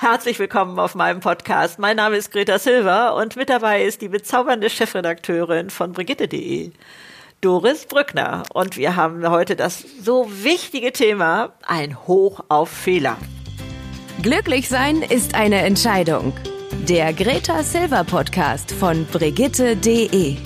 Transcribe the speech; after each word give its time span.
Herzlich 0.00 0.38
willkommen 0.38 0.78
auf 0.78 0.94
meinem 0.94 1.20
Podcast. 1.20 1.78
Mein 1.78 1.96
Name 1.96 2.16
ist 2.16 2.32
Greta 2.32 2.58
Silva 2.58 3.10
und 3.10 3.36
mit 3.36 3.50
dabei 3.50 3.84
ist 3.84 4.00
die 4.00 4.08
bezaubernde 4.08 4.70
Chefredakteurin 4.70 5.68
von 5.68 5.92
Brigitte.de, 5.92 6.70
Doris 7.42 7.84
Brückner. 7.84 8.44
Und 8.54 8.78
wir 8.78 8.96
haben 8.96 9.28
heute 9.28 9.56
das 9.56 9.84
so 10.02 10.26
wichtige 10.42 10.92
Thema, 10.92 11.52
ein 11.66 12.06
Hoch 12.06 12.40
auf 12.48 12.70
Fehler. 12.70 13.18
Glücklich 14.22 14.70
sein 14.70 15.02
ist 15.02 15.34
eine 15.34 15.58
Entscheidung. 15.58 16.32
Der 16.88 17.12
Greta 17.12 17.62
Silva 17.62 18.02
Podcast 18.02 18.72
von 18.72 19.04
Brigitte.de. 19.04 20.38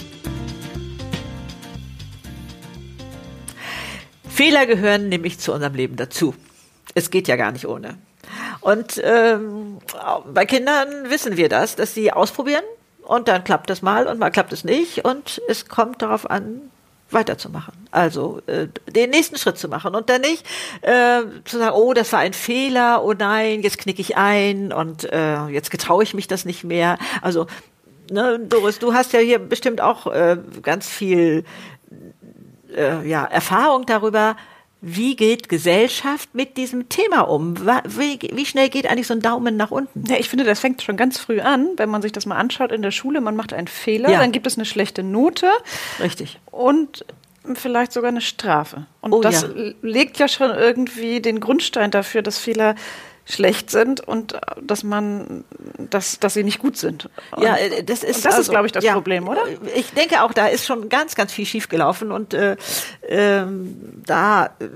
Fehler 4.29 4.67
gehören 4.67 5.09
nämlich 5.09 5.39
zu 5.39 5.53
unserem 5.53 5.75
Leben 5.75 5.95
dazu. 5.95 6.35
Es 6.97 7.13
geht 7.13 7.29
ja 7.29 7.37
gar 7.37 7.53
nicht 7.53 7.69
ohne. 7.69 7.97
Und 8.65 8.99
ähm, 9.05 9.79
bei 10.33 10.47
Kindern 10.47 11.11
wissen 11.11 11.37
wir 11.37 11.51
das, 11.51 11.77
dass 11.77 11.93
sie 11.93 12.11
ausprobieren 12.11 12.65
und 13.03 13.29
dann 13.29 13.45
klappt 13.45 13.69
es 13.69 13.83
mal 13.83 14.07
und 14.07 14.19
mal 14.19 14.31
klappt 14.31 14.55
es 14.55 14.65
nicht 14.65 15.05
und 15.05 15.43
es 15.49 15.69
kommt 15.69 16.01
darauf 16.01 16.31
an, 16.31 16.63
weiterzumachen. 17.11 17.75
Also 17.91 18.41
äh, 18.47 18.69
den 18.91 19.11
nächsten 19.11 19.37
Schritt 19.37 19.59
zu 19.59 19.69
machen 19.69 19.95
und 19.95 20.09
dann 20.09 20.23
nicht 20.23 20.47
äh, 20.81 21.21
zu 21.45 21.59
sagen, 21.59 21.77
oh, 21.77 21.93
das 21.93 22.11
war 22.15 22.21
ein 22.21 22.33
Fehler, 22.33 23.05
oh 23.05 23.13
nein, 23.13 23.61
jetzt 23.61 23.77
knicke 23.77 24.01
ich 24.01 24.17
ein 24.17 24.73
und 24.73 25.13
äh, 25.13 25.47
jetzt 25.49 25.71
getraue 25.71 26.03
ich 26.03 26.15
mich 26.15 26.27
das 26.27 26.47
nicht 26.47 26.65
mehr. 26.65 26.97
Also 27.21 27.47
ne, 28.11 28.41
Doris, 28.41 28.79
du 28.79 28.95
hast 28.95 29.13
ja 29.13 29.21
hier 29.21 29.41
bestimmt 29.41 29.83
auch 29.83 30.07
äh, 30.07 30.39
ganz 30.63 30.89
viel 30.89 31.45
äh, 32.75 33.07
ja, 33.07 33.27
Erfahrung 33.27 33.85
darüber, 33.85 34.37
wie 34.87 35.17
geht 35.17 35.49
Gesellschaft 35.49 36.35
mit 36.35 36.59
diesem 36.59 36.91
Thema 36.91 37.23
um? 37.23 37.57
Wie, 37.57 38.19
wie, 38.33 38.45
schnell 38.45 38.69
geht 38.69 38.87
eigentlich 38.87 39.07
so 39.07 39.15
ein 39.15 39.23
Daumen 39.23 39.57
nach 39.57 39.71
unten? 39.71 40.05
Ja, 40.07 40.17
ich 40.19 40.29
finde, 40.29 40.45
das 40.45 40.61
fängt 40.61 40.83
schon 40.83 40.99
ganz 40.99 41.19
früh 41.19 41.41
an, 41.41 41.71
wenn 41.77 41.89
man 41.89 42.03
sich 42.03 42.13
das 42.13 42.27
mal 42.27 42.37
anschaut 42.37 42.71
in 42.71 42.83
der 42.83 42.91
Schule. 42.91 43.23
Man 43.23 43.35
macht 43.35 43.55
einen 43.55 43.67
Fehler, 43.67 44.11
ja. 44.11 44.19
dann 44.21 44.31
gibt 44.31 44.47
es 44.47 44.59
eine 44.59 44.67
schlechte 44.67 45.03
Note. 45.03 45.49
Richtig. 46.01 46.39
Und 46.51 47.07
vielleicht 47.55 47.93
sogar 47.93 48.09
eine 48.09 48.21
Strafe. 48.21 48.87
Und 49.01 49.15
oh, 49.15 49.21
das 49.23 49.43
ja. 49.43 49.73
legt 49.81 50.19
ja 50.19 50.29
schon 50.29 50.51
irgendwie 50.51 51.23
den 51.23 51.41
Grundstein 51.41 51.91
dafür, 51.91 52.21
dass 52.21 52.39
Fehler 52.39 52.75
schlecht 53.27 53.71
sind 53.71 54.01
und 54.01 54.35
äh, 54.35 54.39
dass 54.63 54.85
man, 54.85 55.45
dass, 55.91 56.19
dass 56.21 56.35
sie 56.35 56.45
nicht 56.45 56.59
gut 56.59 56.77
sind. 56.77 57.09
Und, 57.35 57.43
ja, 57.43 57.57
äh, 57.57 57.83
das 57.83 58.05
ist, 58.05 58.25
das 58.25 58.35
also, 58.35 58.41
ist, 58.43 58.51
glaube 58.51 58.67
ich, 58.67 58.73
das 58.73 58.85
ja, 58.85 58.93
Problem, 58.93 59.29
oder? 59.29 59.43
Ich 59.75 59.91
denke 59.93 60.23
auch, 60.23 60.33
da 60.33 60.47
ist 60.47 60.67
schon 60.67 60.89
ganz, 60.89 61.15
ganz 61.15 61.33
viel 61.33 61.47
schiefgelaufen 61.47 62.13
und 62.13 62.35
äh, 62.35 62.57
ähm, 63.09 64.03
da 64.07 64.47
äh, 64.47 64.69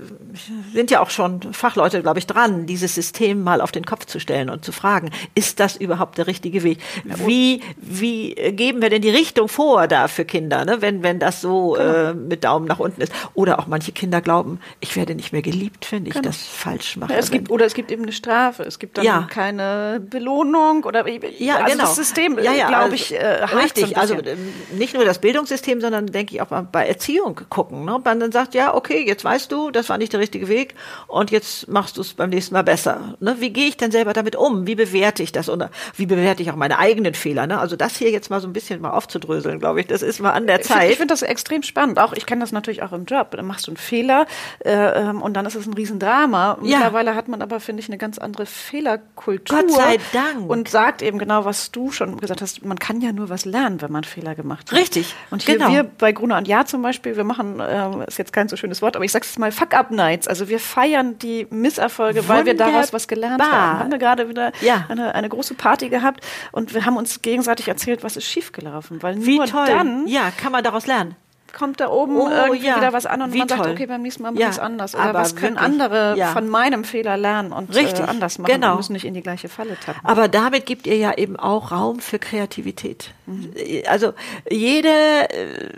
sind 0.73 0.89
ja 0.89 1.01
auch 1.01 1.11
schon 1.11 1.53
Fachleute, 1.53 2.01
glaube 2.01 2.19
ich, 2.19 2.25
dran, 2.25 2.65
dieses 2.65 2.95
System 2.95 3.43
mal 3.43 3.61
auf 3.61 3.71
den 3.71 3.85
Kopf 3.85 4.05
zu 4.05 4.19
stellen 4.19 4.49
und 4.49 4.65
zu 4.65 4.71
fragen, 4.71 5.11
ist 5.35 5.59
das 5.59 5.75
überhaupt 5.75 6.17
der 6.17 6.25
richtige 6.25 6.63
Weg? 6.63 6.79
Wie, 7.03 7.61
wie 7.77 8.33
geben 8.33 8.81
wir 8.81 8.89
denn 8.89 9.03
die 9.03 9.11
Richtung 9.11 9.47
vor 9.47 9.87
da 9.87 10.07
für 10.07 10.25
Kinder, 10.25 10.65
ne? 10.65 10.81
wenn, 10.81 11.03
wenn 11.03 11.19
das 11.19 11.41
so 11.41 11.73
genau. 11.73 11.93
äh, 11.93 12.13
mit 12.15 12.43
Daumen 12.43 12.65
nach 12.65 12.79
unten 12.79 13.01
ist? 13.01 13.13
Oder 13.35 13.59
auch 13.59 13.67
manche 13.67 13.91
Kinder 13.91 14.21
glauben, 14.21 14.59
ich 14.79 14.95
werde 14.95 15.13
nicht 15.13 15.33
mehr 15.33 15.43
geliebt, 15.43 15.91
wenn 15.91 16.07
ich 16.07 16.13
genau. 16.13 16.29
das 16.29 16.37
falsch 16.37 16.97
mache. 16.97 17.13
Ja, 17.13 17.19
es 17.19 17.29
gibt, 17.29 17.51
oder 17.51 17.65
es 17.65 17.75
gibt 17.75 17.91
eben 17.91 18.03
eine 18.03 18.11
Strafe 18.11 18.38
Strafe. 18.39 18.63
Es 18.63 18.79
gibt 18.79 18.97
dann 18.97 19.05
ja. 19.05 19.27
keine 19.29 20.01
Belohnung 20.01 20.83
oder 20.83 21.07
ja, 21.07 21.57
also 21.57 21.71
genau. 21.71 21.83
das 21.83 21.95
System, 21.95 22.37
ja, 22.41 22.53
ja, 22.53 22.67
glaube 22.67 22.95
ich, 22.95 23.13
äh, 23.13 23.25
richtig. 23.25 23.97
Also 23.97 24.15
ähm, 24.15 24.53
nicht 24.77 24.93
nur 24.93 25.05
das 25.05 25.19
Bildungssystem, 25.19 25.81
sondern 25.81 26.07
denke 26.07 26.35
ich 26.35 26.41
auch 26.41 26.49
mal 26.49 26.61
bei 26.61 26.87
Erziehung 26.87 27.39
gucken. 27.49 27.85
Ne? 27.85 27.99
Man 28.03 28.19
dann 28.19 28.31
sagt, 28.31 28.53
ja, 28.53 28.73
okay, 28.73 29.05
jetzt 29.05 29.23
weißt 29.23 29.51
du, 29.51 29.71
das 29.71 29.89
war 29.89 29.97
nicht 29.97 30.13
der 30.13 30.19
richtige 30.19 30.47
Weg 30.47 30.75
und 31.07 31.31
jetzt 31.31 31.67
machst 31.67 31.97
du 31.97 32.01
es 32.01 32.13
beim 32.13 32.29
nächsten 32.29 32.53
Mal 32.53 32.63
besser. 32.63 33.15
Ne? 33.19 33.37
Wie 33.39 33.51
gehe 33.51 33.67
ich 33.67 33.77
denn 33.77 33.91
selber 33.91 34.13
damit 34.13 34.35
um? 34.35 34.67
Wie 34.67 34.75
bewerte 34.75 35.23
ich 35.23 35.31
das? 35.31 35.49
Und 35.49 35.65
wie 35.95 36.05
bewerte 36.05 36.41
ich 36.41 36.51
auch 36.51 36.55
meine 36.55 36.79
eigenen 36.79 37.13
Fehler? 37.13 37.47
Ne? 37.47 37.59
Also 37.59 37.75
das 37.75 37.97
hier 37.97 38.11
jetzt 38.11 38.29
mal 38.29 38.39
so 38.39 38.47
ein 38.47 38.53
bisschen 38.53 38.81
mal 38.81 38.91
aufzudröseln, 38.91 39.59
glaube 39.59 39.81
ich, 39.81 39.87
das 39.87 40.01
ist 40.01 40.19
mal 40.19 40.31
an 40.31 40.47
der 40.47 40.61
Zeit. 40.61 40.91
Ich 40.91 40.97
finde 40.97 41.13
das 41.13 41.21
extrem 41.21 41.63
spannend. 41.63 41.99
Auch 41.99 42.13
ich 42.13 42.25
kenne 42.25 42.41
das 42.41 42.51
natürlich 42.51 42.83
auch 42.83 42.93
im 42.93 43.05
Job. 43.05 43.31
Dann 43.31 43.45
machst 43.45 43.67
du 43.67 43.71
einen 43.71 43.77
Fehler 43.77 44.25
äh, 44.59 44.71
ähm, 44.71 45.21
und 45.21 45.33
dann 45.33 45.45
ist 45.45 45.55
es 45.55 45.67
ein 45.67 45.73
Riesendrama. 45.73 46.57
Mittlerweile 46.61 47.15
hat 47.15 47.27
man 47.27 47.41
aber, 47.41 47.59
finde 47.59 47.81
ich, 47.81 47.89
eine 47.89 47.97
ganz 47.97 48.17
andere 48.17 48.28
andere 48.29 48.45
Fehlerkultur. 48.45 49.61
Gott 49.61 49.71
sei 49.71 49.97
Dank. 50.13 50.49
Und 50.49 50.69
sagt 50.69 51.01
eben 51.01 51.17
genau, 51.17 51.45
was 51.45 51.71
du 51.71 51.91
schon 51.91 52.17
gesagt 52.17 52.41
hast. 52.41 52.63
Man 52.63 52.77
kann 52.77 53.01
ja 53.01 53.11
nur 53.11 53.29
was 53.29 53.45
lernen, 53.45 53.81
wenn 53.81 53.91
man 53.91 54.03
Fehler 54.03 54.35
gemacht 54.35 54.71
hat. 54.71 54.77
Richtig. 54.77 55.15
Und 55.31 55.41
hier 55.41 55.57
genau. 55.57 55.71
wir 55.71 55.83
bei 55.83 56.11
Gruner 56.11 56.37
und 56.37 56.47
Ja 56.47 56.65
zum 56.65 56.81
Beispiel, 56.83 57.17
wir 57.17 57.23
machen, 57.23 57.59
äh, 57.59 58.05
ist 58.07 58.19
jetzt 58.19 58.31
kein 58.33 58.47
so 58.47 58.55
schönes 58.55 58.81
Wort, 58.81 58.95
aber 58.95 59.03
ich 59.03 59.11
sag's 59.11 59.37
mal, 59.39 59.51
Fuck-Up-Nights. 59.51 60.27
Also 60.27 60.47
wir 60.47 60.59
feiern 60.59 61.17
die 61.17 61.47
Misserfolge, 61.49 62.19
Wunderbar. 62.19 62.37
weil 62.37 62.45
wir 62.45 62.55
daraus 62.55 62.93
was 62.93 63.07
gelernt 63.07 63.41
haben. 63.41 63.79
Haben 63.79 63.91
wir 63.91 63.97
gerade 63.97 64.29
wieder 64.29 64.51
ja. 64.61 64.85
eine, 64.89 65.15
eine 65.15 65.29
große 65.29 65.55
Party 65.55 65.89
gehabt 65.89 66.25
und 66.51 66.73
wir 66.73 66.85
haben 66.85 66.97
uns 66.97 67.21
gegenseitig 67.21 67.67
erzählt, 67.67 68.03
was 68.03 68.15
ist 68.15 68.25
schiefgelaufen. 68.25 69.01
Weil 69.01 69.25
Wie 69.25 69.37
nur 69.37 69.47
toll. 69.47 69.65
dann 69.67 70.07
ja, 70.07 70.31
kann 70.31 70.51
man 70.51 70.63
daraus 70.63 70.85
lernen 70.85 71.15
kommt 71.53 71.79
da 71.79 71.89
oben 71.89 72.17
oh, 72.17 72.29
irgendwie 72.29 72.67
ja. 72.67 72.77
wieder 72.77 72.93
was 72.93 73.05
an 73.05 73.21
und 73.21 73.33
Wie 73.33 73.39
man 73.39 73.47
toll. 73.47 73.57
sagt, 73.57 73.69
okay, 73.69 73.85
beim 73.85 74.01
nächsten 74.01 74.23
Mal 74.23 74.31
mache 74.31 74.43
ich 74.43 74.49
es 74.49 74.59
anders. 74.59 74.95
Oder 74.95 75.03
Aber 75.03 75.19
was 75.19 75.35
können 75.35 75.55
wirklich, 75.55 75.73
andere 75.73 76.17
ja. 76.17 76.27
von 76.27 76.47
meinem 76.47 76.83
Fehler 76.83 77.17
lernen 77.17 77.51
und 77.51 77.73
Richtig, 77.75 77.99
äh, 77.99 78.03
anders 78.03 78.37
machen 78.37 78.51
genau. 78.51 78.71
und 78.71 78.77
müssen 78.77 78.93
nicht 78.93 79.05
in 79.05 79.13
die 79.13 79.21
gleiche 79.21 79.49
Falle 79.49 79.77
tappen. 79.83 80.01
Aber 80.03 80.27
damit 80.27 80.65
gibt 80.65 80.87
ihr 80.87 80.97
ja 80.97 81.13
eben 81.17 81.35
auch 81.35 81.71
Raum 81.71 81.99
für 81.99 82.19
Kreativität. 82.19 83.11
Mhm. 83.25 83.53
Also 83.87 84.13
jede 84.49 84.89
äh, 84.89 85.69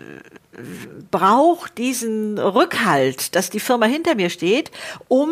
braucht 1.10 1.78
diesen 1.78 2.38
Rückhalt, 2.38 3.36
dass 3.36 3.50
die 3.50 3.60
Firma 3.60 3.86
hinter 3.86 4.16
mir 4.16 4.30
steht, 4.30 4.72
um 5.08 5.30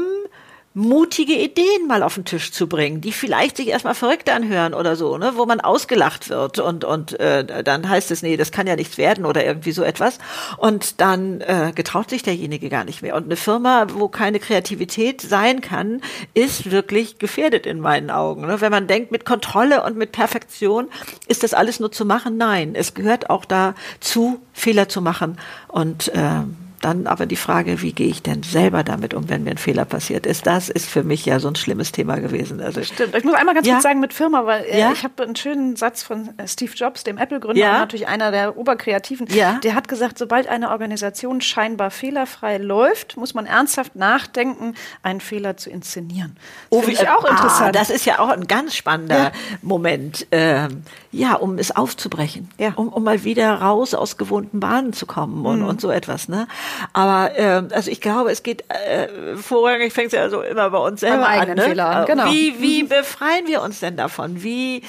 mutige 0.75 1.33
Ideen 1.33 1.87
mal 1.87 2.03
auf 2.03 2.13
den 2.13 2.25
Tisch 2.25 2.51
zu 2.51 2.67
bringen, 2.67 3.01
die 3.01 3.11
vielleicht 3.11 3.57
sich 3.57 3.69
erstmal 3.69 3.95
verrückt 3.95 4.29
anhören 4.29 4.75
oder 4.75 4.95
so, 4.95 5.17
ne, 5.17 5.33
wo 5.35 5.47
man 5.47 5.59
ausgelacht 5.59 6.29
wird 6.29 6.59
und 6.59 6.85
und 6.85 7.19
äh, 7.19 7.63
dann 7.63 7.89
heißt 7.89 8.11
es 8.11 8.21
nee, 8.21 8.37
das 8.37 8.51
kann 8.51 8.67
ja 8.67 8.75
nichts 8.75 8.97
werden 8.97 9.25
oder 9.25 9.43
irgendwie 9.43 9.71
so 9.71 9.81
etwas 9.81 10.19
und 10.57 11.01
dann 11.01 11.41
äh, 11.41 11.71
getraut 11.73 12.11
sich 12.11 12.21
derjenige 12.21 12.69
gar 12.69 12.83
nicht 12.83 13.01
mehr 13.01 13.15
und 13.15 13.25
eine 13.25 13.35
Firma, 13.35 13.87
wo 13.93 14.09
keine 14.09 14.39
Kreativität 14.39 15.21
sein 15.21 15.61
kann, 15.61 16.01
ist 16.35 16.69
wirklich 16.69 17.17
gefährdet 17.17 17.65
in 17.65 17.79
meinen 17.79 18.11
Augen. 18.11 18.45
Ne? 18.45 18.61
Wenn 18.61 18.71
man 18.71 18.85
denkt 18.85 19.11
mit 19.11 19.25
Kontrolle 19.25 19.83
und 19.83 19.97
mit 19.97 20.11
Perfektion 20.11 20.87
ist 21.27 21.41
das 21.41 21.55
alles 21.55 21.79
nur 21.79 21.91
zu 21.91 22.05
machen, 22.05 22.37
nein, 22.37 22.75
es 22.75 22.93
gehört 22.93 23.31
auch 23.31 23.45
dazu 23.45 24.39
Fehler 24.53 24.87
zu 24.87 25.01
machen 25.01 25.39
und 25.67 26.09
äh, 26.09 26.43
dann 26.81 27.07
aber 27.07 27.25
die 27.25 27.35
Frage, 27.35 27.81
wie 27.81 27.93
gehe 27.93 28.07
ich 28.07 28.21
denn 28.21 28.43
selber 28.43 28.83
damit 28.83 29.13
um, 29.13 29.29
wenn 29.29 29.43
mir 29.43 29.51
ein 29.51 29.57
Fehler 29.57 29.85
passiert 29.85 30.25
ist, 30.25 30.47
das 30.47 30.69
ist 30.69 30.87
für 30.89 31.03
mich 31.03 31.25
ja 31.25 31.39
so 31.39 31.47
ein 31.47 31.55
schlimmes 31.55 31.91
Thema 31.91 32.19
gewesen. 32.19 32.61
Also 32.61 32.83
Stimmt. 32.83 33.15
Ich 33.15 33.23
muss 33.23 33.33
einmal 33.33 33.55
ganz 33.55 33.67
ja? 33.67 33.73
kurz 33.73 33.83
sagen 33.83 33.99
mit 33.99 34.13
Firma, 34.13 34.45
weil 34.45 34.63
äh, 34.63 34.79
ja? 34.79 34.91
ich 34.91 35.03
habe 35.03 35.23
einen 35.23 35.35
schönen 35.35 35.75
Satz 35.75 36.03
von 36.03 36.29
äh, 36.37 36.47
Steve 36.47 36.71
Jobs, 36.73 37.03
dem 37.03 37.17
Apple-Gründer, 37.17 37.61
ja? 37.61 37.79
natürlich 37.79 38.07
einer 38.07 38.31
der 38.31 38.57
Oberkreativen. 38.57 39.27
Ja? 39.29 39.59
Der 39.63 39.75
hat 39.75 39.87
gesagt, 39.87 40.17
sobald 40.17 40.47
eine 40.47 40.69
Organisation 40.69 41.41
scheinbar 41.41 41.91
fehlerfrei 41.91 42.57
läuft, 42.57 43.17
muss 43.17 43.33
man 43.33 43.45
ernsthaft 43.45 43.95
nachdenken, 43.95 44.75
einen 45.03 45.21
Fehler 45.21 45.57
zu 45.57 45.69
inszenieren. 45.69 46.37
Das 46.69 46.79
oh, 46.79 46.81
finde 46.81 47.01
ich 47.01 47.09
auch 47.09 47.25
ah, 47.25 47.29
interessant. 47.29 47.75
Das 47.75 47.89
ist 47.89 48.05
ja 48.05 48.19
auch 48.19 48.29
ein 48.29 48.47
ganz 48.47 48.75
spannender 48.75 49.31
Moment. 49.61 50.27
Ähm, 50.31 50.83
ja, 51.11 51.33
um 51.33 51.57
es 51.57 51.75
aufzubrechen, 51.75 52.49
ja. 52.57 52.73
um, 52.75 52.89
um 52.89 53.03
mal 53.03 53.23
wieder 53.23 53.53
raus 53.55 53.93
aus 53.93 54.17
gewohnten 54.17 54.59
Bahnen 54.59 54.93
zu 54.93 55.05
kommen 55.05 55.45
und, 55.45 55.59
mhm. 55.59 55.65
und 55.65 55.81
so 55.81 55.89
etwas. 55.89 56.29
Ne? 56.29 56.47
Aber 56.93 57.37
äh, 57.37 57.63
also 57.73 57.89
ich 57.91 58.01
glaube, 58.01 58.31
es 58.31 58.43
geht 58.43 58.63
äh, 58.69 59.35
vorrangig 59.35 59.93
fängt 59.93 60.07
es 60.07 60.13
ja 60.13 60.21
also 60.21 60.41
immer 60.41 60.69
bei 60.69 60.77
uns 60.77 60.99
selber 60.99 61.27
an. 61.27 61.55
Ne? 61.55 61.61
Fehler, 61.61 62.05
genau. 62.07 62.25
Wie, 62.25 62.55
wie 62.59 62.83
mhm. 62.83 62.89
befreien 62.89 63.47
wir 63.47 63.61
uns 63.61 63.79
denn 63.79 63.97
davon? 63.97 64.43
Wie 64.43 64.83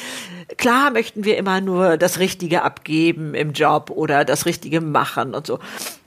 klar 0.56 0.90
möchten 0.90 1.24
wir 1.24 1.36
immer 1.36 1.60
nur 1.60 1.96
das 1.96 2.18
Richtige 2.18 2.62
abgeben 2.62 3.34
im 3.34 3.52
Job 3.52 3.90
oder 3.90 4.24
das 4.24 4.46
Richtige 4.46 4.80
machen 4.80 5.34
und 5.34 5.46
so. 5.46 5.58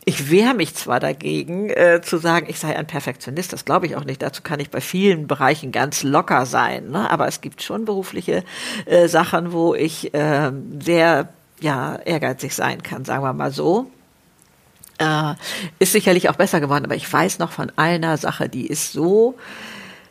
Ich 0.05 0.29
wehre 0.29 0.53
mich 0.53 0.75
zwar 0.75 0.99
dagegen, 0.99 1.69
äh, 1.69 2.01
zu 2.03 2.17
sagen, 2.17 2.47
ich 2.49 2.59
sei 2.59 2.75
ein 2.75 2.87
Perfektionist, 2.87 3.53
das 3.53 3.63
glaube 3.63 3.85
ich 3.85 3.95
auch 3.95 4.03
nicht. 4.03 4.21
Dazu 4.21 4.41
kann 4.41 4.59
ich 4.59 4.69
bei 4.69 4.81
vielen 4.81 5.27
Bereichen 5.27 5.71
ganz 5.71 6.03
locker 6.03 6.45
sein. 6.45 6.89
Ne? 6.89 7.09
Aber 7.09 7.27
es 7.27 7.39
gibt 7.39 7.63
schon 7.63 7.85
berufliche 7.85 8.43
äh, 8.85 9.07
Sachen, 9.07 9.53
wo 9.53 9.73
ich 9.73 10.13
äh, 10.13 10.51
sehr 10.79 11.29
ja, 11.61 11.95
ehrgeizig 11.95 12.53
sein 12.53 12.83
kann, 12.83 13.05
sagen 13.05 13.23
wir 13.23 13.31
mal 13.33 13.51
so. 13.51 13.89
Äh, 15.03 15.35
ist 15.79 15.91
sicherlich 15.91 16.29
auch 16.29 16.35
besser 16.35 16.61
geworden, 16.61 16.85
aber 16.85 16.95
ich 16.95 17.11
weiß 17.11 17.39
noch 17.39 17.51
von 17.51 17.71
einer 17.75 18.17
Sache, 18.17 18.47
die 18.47 18.67
ist 18.67 18.93
so 18.93 19.35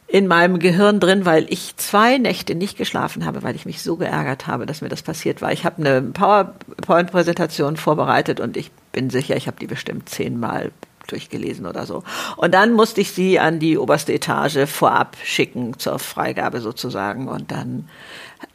in 0.07 0.27
meinem 0.27 0.59
Gehirn 0.59 1.01
drin, 1.01 1.25
weil 1.25 1.47
ich 1.49 1.75
zwei 1.77 2.19
Nächte 2.19 2.55
nicht 2.55 2.77
geschlafen 2.77 3.25
habe, 3.25 3.43
weil 3.43 3.57
ich 3.57 3.65
mich 3.65 3.83
so 3.83 3.97
geärgert 3.97 4.47
habe, 4.47 4.67
dass 4.67 4.83
mir 4.83 4.91
das 4.91 5.03
passiert 5.03 5.41
war. 5.41 5.53
Ich 5.53 5.65
habe 5.65 5.79
eine 5.79 6.03
PowerPoint-Präsentation 6.03 7.79
vorbereitet 7.79 8.39
und 8.39 8.59
ich 8.59 8.71
bin 8.93 9.09
sicher, 9.09 9.37
ich 9.37 9.47
habe 9.47 9.57
die 9.59 9.67
bestimmt 9.67 10.11
zehnmal 10.11 10.71
durchgelesen 11.07 11.65
oder 11.65 11.87
so. 11.87 12.03
Und 12.37 12.53
dann 12.53 12.75
musste 12.75 13.01
ich 13.01 13.13
sie 13.13 13.39
an 13.39 13.59
die 13.59 13.79
oberste 13.79 14.13
Etage 14.13 14.69
vorab 14.69 15.17
schicken 15.25 15.79
zur 15.79 15.99
Freigabe 15.99 16.61
sozusagen. 16.61 17.29
Und 17.29 17.51
dann, 17.51 17.89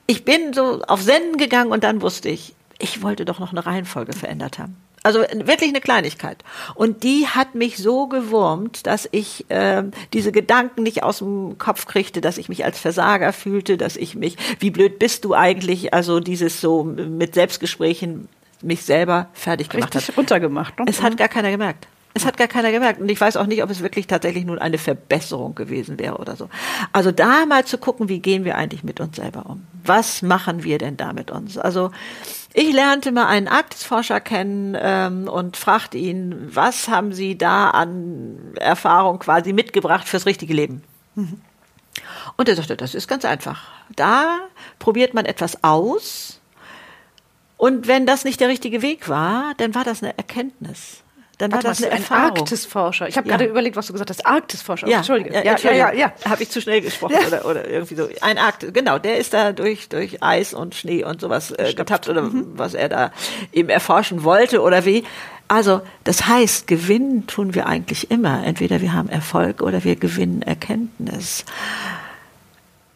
ich 0.06 0.26
bin 0.26 0.54
so 0.54 0.84
auf 0.84 1.02
Senden 1.02 1.38
gegangen 1.38 1.72
und 1.72 1.84
dann 1.84 2.04
wusste 2.04 2.30
ich, 2.30 2.54
ich 2.78 3.02
wollte 3.02 3.26
doch 3.26 3.40
noch 3.40 3.52
eine 3.52 3.66
Reihenfolge 3.66 4.14
verändert 4.14 4.60
haben. 4.60 4.78
Also 5.08 5.22
wirklich 5.22 5.70
eine 5.70 5.80
Kleinigkeit. 5.80 6.44
Und 6.76 7.04
die 7.04 7.28
hat 7.28 7.56
mich 7.56 7.78
so 7.78 8.08
gewurmt, 8.08 8.86
dass 8.86 9.08
ich 9.14 9.50
äh, 9.50 9.84
diese 10.12 10.34
Gedanken 10.34 10.84
nicht 10.84 11.02
aus 11.02 11.20
dem 11.20 11.58
Kopf 11.58 11.86
kriegte, 11.86 12.20
dass 12.20 12.38
ich 12.38 12.50
mich 12.50 12.66
als 12.66 12.78
Versager 12.78 13.32
fühlte, 13.32 13.78
dass 13.78 13.96
ich 13.96 14.16
mich, 14.16 14.36
wie 14.60 14.70
blöd 14.70 15.00
bist 15.00 15.24
du 15.24 15.34
eigentlich, 15.34 15.94
also 15.94 16.20
dieses 16.20 16.60
so 16.60 16.84
mit 16.84 17.36
Selbstgesprächen 17.36 18.28
mich 18.62 18.84
selber 18.84 19.30
fertig 19.32 19.70
gemacht 19.70 19.96
Richtig 19.96 20.10
hat. 20.10 20.18
runtergemacht. 20.18 20.78
Ne? 20.78 20.86
Es 20.90 21.02
hat 21.02 21.16
gar 21.16 21.30
keiner 21.30 21.52
gemerkt. 21.52 21.88
Es 22.14 22.26
hat 22.26 22.38
gar 22.38 22.48
keiner 22.48 22.72
gemerkt. 22.72 23.00
Und 23.00 23.10
ich 23.10 23.22
weiß 23.22 23.38
auch 23.38 23.46
nicht, 23.46 23.62
ob 23.62 23.70
es 23.70 23.82
wirklich 23.82 24.08
tatsächlich 24.08 24.44
nun 24.44 24.58
eine 24.58 24.78
Verbesserung 24.80 25.54
gewesen 25.54 26.00
wäre 26.00 26.18
oder 26.18 26.36
so. 26.36 26.50
Also 26.92 27.12
da 27.12 27.46
mal 27.46 27.66
zu 27.66 27.78
gucken, 27.78 28.10
wie 28.10 28.20
gehen 28.20 28.44
wir 28.44 28.56
eigentlich 28.56 28.84
mit 28.84 29.00
uns 29.00 29.18
selber 29.18 29.46
um? 29.46 29.68
Was 29.84 30.24
machen 30.24 30.64
wir 30.64 30.80
denn 30.80 30.98
da 30.98 31.14
mit 31.14 31.30
uns? 31.30 31.58
Also 31.58 31.92
ich 32.54 32.74
lernte 32.74 33.12
mal 33.12 33.28
einen 33.28 33.48
Arktisforscher 33.48 34.20
kennen 34.20 34.76
ähm, 34.80 35.28
und 35.28 35.58
fragte 35.58 36.00
ihn, 36.00 36.50
was 36.54 36.88
haben 36.88 37.14
Sie 37.14 37.38
da 37.38 37.70
an 37.70 38.56
Erfahrung 38.56 39.20
quasi 39.20 39.54
mitgebracht 39.54 40.08
fürs 40.08 40.26
richtige 40.26 40.56
Leben? 40.56 40.84
Und 42.36 42.50
er 42.50 42.56
sagte, 42.56 42.76
das 42.76 42.96
ist 42.96 43.08
ganz 43.08 43.26
einfach. 43.26 43.64
Da 43.96 44.40
probiert 44.80 45.14
man 45.14 45.26
etwas 45.26 45.64
aus. 45.64 46.40
Und 47.58 47.88
wenn 47.88 48.06
das 48.06 48.24
nicht 48.24 48.40
der 48.40 48.50
richtige 48.50 48.82
Weg 48.82 49.10
war, 49.10 49.54
dann 49.58 49.76
war 49.76 49.84
das 49.84 50.02
eine 50.02 50.18
Erkenntnis 50.18 51.04
dann 51.38 51.52
war 51.52 51.62
das 51.62 51.84
eine 51.84 51.92
ein 51.92 51.98
Erfahrung. 52.00 52.38
Arktisforscher. 52.38 53.08
Ich 53.08 53.18
habe 53.18 53.30
ja. 53.30 53.38
gerade 53.38 53.50
überlegt, 53.50 53.76
was 53.76 53.88
du 53.88 53.94
gesagt 53.94 54.10
hast. 54.10 54.26
Arktisforscher. 54.26 54.88
Ja, 54.88 54.98
Entschuldige. 54.98 55.34
Ja, 55.34 55.44
ja, 55.44 55.58
ja, 55.62 55.72
ja, 55.72 55.94
ja. 55.94 56.14
Habe 56.28 56.42
ich 56.42 56.50
zu 56.50 56.62
schnell 56.62 56.82
gesprochen 56.82 57.16
oder, 57.28 57.46
oder 57.46 57.68
irgendwie 57.68 57.96
so. 57.96 58.10
Ein 58.22 58.40
Arktis, 58.40 58.74
genau. 58.74 58.98
Der 58.98 59.18
ist 59.18 59.34
da 59.34 59.52
durch 59.52 59.88
durch 59.90 60.24
Eis 60.24 60.54
und 60.54 60.74
Schnee 60.74 61.04
und 61.04 61.22
sowas 61.22 61.52
äh, 61.52 61.74
getappt 61.76 62.10
oder 62.10 62.24
mhm. 62.24 62.54
was 62.56 62.74
er 62.74 62.90
da 62.90 63.12
eben 63.54 63.70
erforschen 63.70 64.24
wollte 64.24 64.62
oder 64.62 64.86
wie. 64.86 65.04
Also 65.48 65.82
das 66.04 66.28
heißt, 66.28 66.68
gewinnen 66.68 67.28
tun 67.28 67.54
wir 67.54 67.68
eigentlich 67.68 68.10
immer. 68.10 68.44
Entweder 68.44 68.82
wir 68.82 68.94
haben 68.94 69.10
Erfolg 69.10 69.62
oder 69.62 69.84
wir 69.84 69.96
gewinnen 69.96 70.42
Erkenntnis 70.42 71.46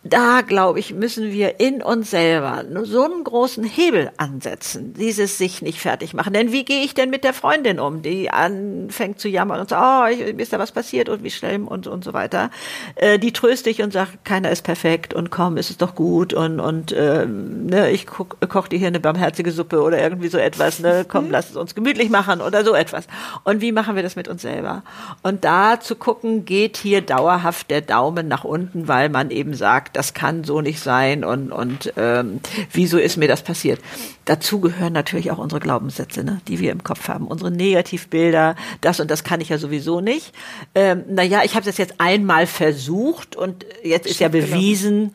da, 0.03 0.41
glaube 0.41 0.79
ich, 0.79 0.95
müssen 0.95 1.31
wir 1.31 1.59
in 1.59 1.83
uns 1.83 2.09
selber 2.09 2.63
so 2.83 3.03
einen 3.03 3.23
großen 3.23 3.63
Hebel 3.63 4.09
ansetzen, 4.17 4.95
dieses 4.95 5.37
sich 5.37 5.61
nicht 5.61 5.79
fertig 5.79 6.15
machen. 6.15 6.33
Denn 6.33 6.51
wie 6.51 6.65
gehe 6.65 6.83
ich 6.83 6.95
denn 6.95 7.11
mit 7.11 7.23
der 7.23 7.33
Freundin 7.33 7.79
um, 7.79 8.01
die 8.01 8.31
anfängt 8.31 9.19
zu 9.19 9.29
jammern 9.29 9.59
und 9.59 9.69
sagt, 9.69 9.83
oh, 9.83 10.11
ich, 10.11 10.33
mir 10.33 10.41
ist 10.41 10.53
da 10.53 10.57
was 10.57 10.71
passiert 10.71 11.07
und 11.07 11.23
wie 11.23 11.29
schlimm 11.29 11.67
und, 11.67 11.85
und 11.85 12.03
so 12.03 12.13
weiter. 12.13 12.49
Äh, 12.95 13.19
die 13.19 13.31
tröste 13.31 13.69
ich 13.69 13.83
und 13.83 13.93
sagt, 13.93 14.25
keiner 14.25 14.49
ist 14.49 14.63
perfekt 14.63 15.13
und 15.13 15.29
komm, 15.29 15.57
ist 15.57 15.69
es 15.69 15.77
doch 15.77 15.93
gut 15.93 16.33
und, 16.33 16.59
und 16.59 16.91
äh, 16.93 17.27
ne, 17.27 17.91
ich 17.91 18.07
ko 18.07 18.25
koche 18.25 18.69
dir 18.69 18.79
hier 18.79 18.87
eine 18.87 18.99
barmherzige 18.99 19.51
Suppe 19.51 19.83
oder 19.83 20.01
irgendwie 20.01 20.29
so 20.29 20.39
etwas, 20.39 20.79
ne, 20.79 21.05
komm, 21.07 21.29
lass 21.29 21.51
es 21.51 21.55
uns 21.55 21.75
gemütlich 21.75 22.09
machen 22.09 22.41
oder 22.41 22.65
so 22.65 22.73
etwas. 22.73 23.05
Und 23.43 23.61
wie 23.61 23.71
machen 23.71 23.95
wir 23.95 24.01
das 24.01 24.15
mit 24.15 24.27
uns 24.27 24.41
selber? 24.41 24.81
Und 25.21 25.45
da 25.45 25.79
zu 25.79 25.95
gucken, 25.95 26.43
geht 26.43 26.77
hier 26.77 27.01
dauerhaft 27.01 27.69
der 27.69 27.81
Daumen 27.81 28.27
nach 28.27 28.43
unten, 28.43 28.87
weil 28.87 29.09
man 29.09 29.29
eben 29.29 29.53
sagt, 29.53 29.90
das 29.93 30.13
kann 30.13 30.43
so 30.43 30.61
nicht 30.61 30.79
sein 30.79 31.23
und, 31.23 31.51
und 31.51 31.93
ähm, 31.97 32.39
wieso 32.71 32.97
ist 32.97 33.17
mir 33.17 33.27
das 33.27 33.41
passiert? 33.43 33.79
Dazu 34.25 34.59
gehören 34.59 34.93
natürlich 34.93 35.31
auch 35.31 35.37
unsere 35.37 35.59
Glaubenssätze, 35.59 36.23
ne, 36.23 36.41
die 36.47 36.59
wir 36.59 36.71
im 36.71 36.83
Kopf 36.83 37.07
haben, 37.07 37.27
unsere 37.27 37.51
Negativbilder, 37.51 38.55
das 38.81 38.99
und 38.99 39.11
das 39.11 39.23
kann 39.23 39.41
ich 39.41 39.49
ja 39.49 39.57
sowieso 39.57 40.01
nicht. 40.01 40.33
Ähm, 40.75 41.03
naja, 41.09 41.41
ich 41.43 41.55
habe 41.55 41.65
das 41.65 41.77
jetzt 41.77 41.95
einmal 41.99 42.47
versucht 42.47 43.35
und 43.35 43.65
jetzt 43.83 44.07
ist 44.07 44.19
ja 44.19 44.29
bewiesen, 44.29 45.13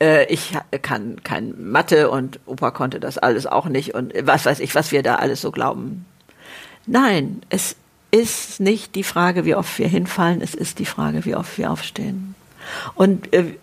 äh, 0.00 0.26
ich 0.32 0.52
kann 0.82 1.22
kein 1.22 1.54
Mathe 1.58 2.10
und 2.10 2.40
Opa 2.46 2.70
konnte 2.70 3.00
das 3.00 3.18
alles 3.18 3.46
auch 3.46 3.66
nicht 3.66 3.94
und 3.94 4.12
was 4.22 4.44
weiß 4.44 4.60
ich, 4.60 4.74
was 4.74 4.92
wir 4.92 5.02
da 5.02 5.16
alles 5.16 5.40
so 5.40 5.50
glauben. 5.50 6.06
Nein, 6.86 7.40
es 7.48 7.76
ist 8.10 8.60
nicht 8.60 8.94
die 8.94 9.02
Frage, 9.02 9.44
wie 9.44 9.54
oft 9.54 9.78
wir 9.78 9.88
hinfallen, 9.88 10.40
es 10.40 10.54
ist 10.54 10.78
die 10.78 10.86
Frage, 10.86 11.24
wie 11.24 11.34
oft 11.34 11.58
wir 11.58 11.70
aufstehen. 11.70 12.34
Und 12.94 13.32
äh, 13.32 13.56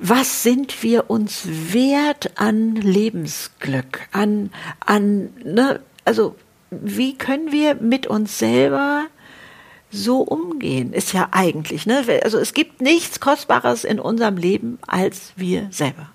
was 0.00 0.42
sind 0.42 0.82
wir 0.82 1.10
uns 1.10 1.42
wert 1.44 2.30
an 2.36 2.76
Lebensglück, 2.76 4.08
an, 4.12 4.50
an, 4.84 5.30
ne, 5.44 5.80
also 6.04 6.36
wie 6.70 7.16
können 7.16 7.52
wir 7.52 7.76
mit 7.76 8.06
uns 8.06 8.38
selber 8.38 9.06
so 9.90 10.20
umgehen? 10.20 10.92
Ist 10.92 11.12
ja 11.12 11.28
eigentlich, 11.32 11.86
ne, 11.86 12.04
also 12.22 12.38
es 12.38 12.54
gibt 12.54 12.80
nichts 12.80 13.20
Kostbares 13.20 13.84
in 13.84 14.00
unserem 14.00 14.36
Leben 14.36 14.78
als 14.86 15.32
wir 15.36 15.68
selber. 15.70 16.10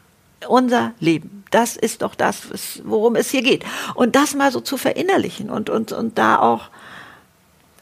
Unser 0.47 0.93
Leben, 0.99 1.43
das 1.51 1.77
ist 1.77 2.01
doch 2.01 2.15
das, 2.15 2.81
worum 2.83 3.15
es 3.15 3.29
hier 3.29 3.43
geht. 3.43 3.63
Und 3.93 4.15
das 4.15 4.33
mal 4.33 4.51
so 4.51 4.59
zu 4.59 4.77
verinnerlichen 4.77 5.49
und, 5.49 5.69
und, 5.69 5.91
und 5.91 6.17
da 6.17 6.39
auch 6.39 6.69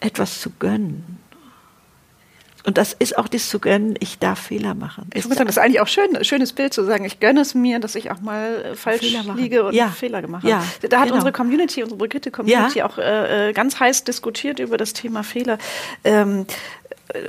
etwas 0.02 0.42
zu 0.42 0.50
gönnen. 0.60 1.20
Und 2.66 2.78
das 2.78 2.94
ist 2.94 3.18
auch 3.18 3.28
das 3.28 3.50
zu 3.50 3.60
gönnen, 3.60 3.96
ich 4.00 4.20
darf 4.20 4.40
Fehler 4.40 4.74
machen. 4.74 5.10
Ich 5.14 5.26
muss 5.26 5.36
sagen, 5.36 5.48
das 5.48 5.58
ist 5.58 5.64
eigentlich 5.64 5.82
auch 5.82 5.88
schön, 5.88 6.16
ein 6.16 6.24
schönes 6.26 6.54
Bild 6.54 6.74
zu 6.74 6.84
sagen, 6.84 7.06
ich 7.06 7.20
gönne 7.20 7.42
es 7.42 7.56
mir, 7.56 7.80
dass 7.80 7.96
ich 7.96 8.12
auch 8.12 8.20
mal 8.22 8.64
äh, 8.64 8.76
falsch 8.76 9.02
liege 9.36 9.64
und 9.64 9.74
ja. 9.74 9.88
Fehler 9.88 10.22
gemacht 10.22 10.44
habe. 10.44 10.52
Ja, 10.52 10.90
da 10.90 11.00
hat 11.00 11.06
genau. 11.06 11.16
unsere 11.16 11.32
Community, 11.32 11.84
unsere 11.84 11.98
Brigitte 11.98 12.32
Community 12.32 12.80
ja. 12.80 12.86
auch 12.86 12.98
äh, 12.98 13.50
äh, 13.50 13.54
ganz 13.54 13.80
heiß 13.80 14.04
diskutiert 14.04 14.60
über 14.60 14.78
das 14.78 14.94
Thema 14.94 15.24
Fehler. 15.24 15.58
Ähm, 16.04 16.46
äh, 17.14 17.20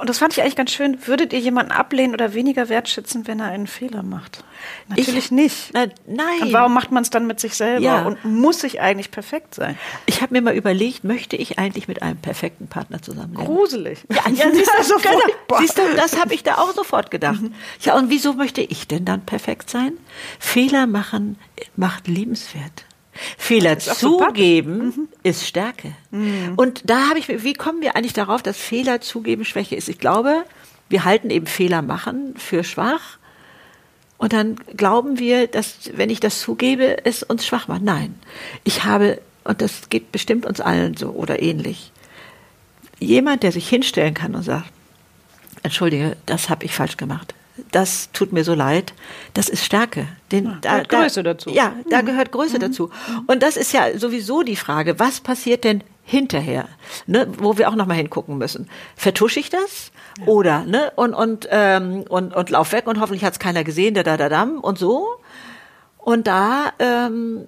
und 0.00 0.08
das 0.08 0.18
fand 0.18 0.32
ich 0.32 0.42
eigentlich 0.42 0.56
ganz 0.56 0.72
schön. 0.72 1.06
Würdet 1.06 1.32
ihr 1.32 1.38
jemanden 1.38 1.72
ablehnen 1.72 2.14
oder 2.14 2.34
weniger 2.34 2.68
wertschätzen, 2.68 3.26
wenn 3.26 3.40
er 3.40 3.46
einen 3.46 3.66
Fehler 3.66 4.02
macht? 4.02 4.44
Natürlich 4.88 5.26
ich, 5.26 5.30
nicht. 5.30 5.70
Na, 5.72 5.86
nein. 6.06 6.42
Und 6.42 6.52
warum 6.52 6.72
macht 6.72 6.90
man 6.92 7.02
es 7.02 7.10
dann 7.10 7.26
mit 7.26 7.40
sich 7.40 7.54
selber 7.54 7.84
ja. 7.84 8.02
und 8.02 8.24
muss 8.24 8.64
ich 8.64 8.80
eigentlich 8.80 9.10
perfekt 9.10 9.54
sein? 9.54 9.78
Ich 10.06 10.22
habe 10.22 10.34
mir 10.34 10.42
mal 10.42 10.54
überlegt, 10.54 11.04
möchte 11.04 11.36
ich 11.36 11.58
eigentlich 11.58 11.88
mit 11.88 12.02
einem 12.02 12.16
perfekten 12.16 12.68
Partner 12.68 13.02
zusammenleben? 13.02 13.44
Gruselig. 13.44 14.00
Ja, 14.10 14.28
ja 14.34 14.50
siehst, 14.52 14.70
du, 14.78 14.84
so 14.84 14.94
genau. 14.96 15.60
siehst 15.60 15.78
du, 15.78 15.82
das 15.94 16.18
habe 16.18 16.34
ich 16.34 16.42
da 16.42 16.56
auch 16.56 16.72
sofort 16.72 17.10
gedacht. 17.10 17.42
Mhm. 17.42 17.54
Ja, 17.80 17.96
und 17.96 18.08
wieso 18.08 18.34
möchte 18.34 18.62
ich 18.62 18.88
denn 18.88 19.04
dann 19.04 19.26
perfekt 19.26 19.70
sein? 19.70 19.92
Fehler 20.38 20.86
machen 20.86 21.38
macht 21.76 22.08
liebenswert. 22.08 22.84
Fehler 23.12 23.78
zugeben 23.78 24.78
mhm. 24.78 25.08
ist 25.22 25.46
Stärke. 25.46 25.92
Mhm. 26.10 26.54
Und 26.56 26.88
da 26.88 27.08
habe 27.08 27.18
ich, 27.18 27.28
wie 27.28 27.52
kommen 27.52 27.82
wir 27.82 27.94
eigentlich 27.94 28.14
darauf, 28.14 28.42
dass 28.42 28.56
Fehler 28.56 29.00
zugeben 29.00 29.44
Schwäche 29.44 29.76
ist? 29.76 29.88
Ich 29.88 29.98
glaube, 29.98 30.44
wir 30.88 31.04
halten 31.04 31.30
eben 31.30 31.46
Fehler 31.46 31.82
machen 31.82 32.34
für 32.36 32.64
schwach. 32.64 33.18
Und 34.16 34.32
dann 34.32 34.56
glauben 34.76 35.18
wir, 35.18 35.46
dass, 35.46 35.90
wenn 35.94 36.08
ich 36.08 36.20
das 36.20 36.40
zugebe, 36.40 37.04
es 37.04 37.22
uns 37.22 37.46
schwach 37.46 37.68
macht. 37.68 37.82
Nein. 37.82 38.14
Ich 38.64 38.84
habe, 38.84 39.20
und 39.44 39.60
das 39.60 39.90
geht 39.90 40.12
bestimmt 40.12 40.46
uns 40.46 40.60
allen 40.60 40.96
so 40.96 41.10
oder 41.10 41.42
ähnlich, 41.42 41.92
jemand, 42.98 43.42
der 43.42 43.52
sich 43.52 43.68
hinstellen 43.68 44.14
kann 44.14 44.34
und 44.34 44.44
sagt, 44.44 44.70
Entschuldige, 45.62 46.16
das 46.24 46.48
habe 46.48 46.64
ich 46.64 46.74
falsch 46.74 46.96
gemacht 46.96 47.34
das 47.70 48.10
tut 48.12 48.32
mir 48.32 48.44
so 48.44 48.54
leid, 48.54 48.94
das 49.34 49.48
ist 49.48 49.64
Stärke. 49.64 50.08
Den, 50.30 50.46
ja, 50.46 50.58
da, 50.60 50.70
gehört 50.70 50.88
Größe 50.88 51.22
dazu. 51.22 51.50
Ja, 51.50 51.74
da 51.90 52.02
mhm. 52.02 52.06
gehört 52.06 52.32
Größe 52.32 52.56
mhm. 52.56 52.60
dazu. 52.60 52.90
Und 53.26 53.42
das 53.42 53.56
ist 53.56 53.72
ja 53.72 53.98
sowieso 53.98 54.42
die 54.42 54.56
Frage, 54.56 54.98
was 54.98 55.20
passiert 55.20 55.64
denn 55.64 55.84
hinterher, 56.04 56.68
ne, 57.06 57.28
wo 57.38 57.58
wir 57.58 57.68
auch 57.68 57.76
nochmal 57.76 57.96
hingucken 57.96 58.38
müssen. 58.38 58.68
Vertusche 58.96 59.40
ich 59.40 59.50
das? 59.50 59.92
Ja. 60.18 60.26
Oder, 60.26 60.64
ne, 60.64 60.92
und, 60.96 61.14
und, 61.14 61.48
ähm, 61.50 62.04
und, 62.08 62.34
und 62.34 62.50
lauf 62.50 62.72
weg 62.72 62.86
und 62.86 63.00
hoffentlich 63.00 63.24
hat 63.24 63.34
es 63.34 63.38
keiner 63.38 63.64
gesehen, 63.64 63.94
da, 63.94 64.02
da, 64.02 64.16
da, 64.16 64.42
und 64.42 64.78
so. 64.78 65.06
Und 65.98 66.26
da, 66.26 66.72
ähm, 66.78 67.46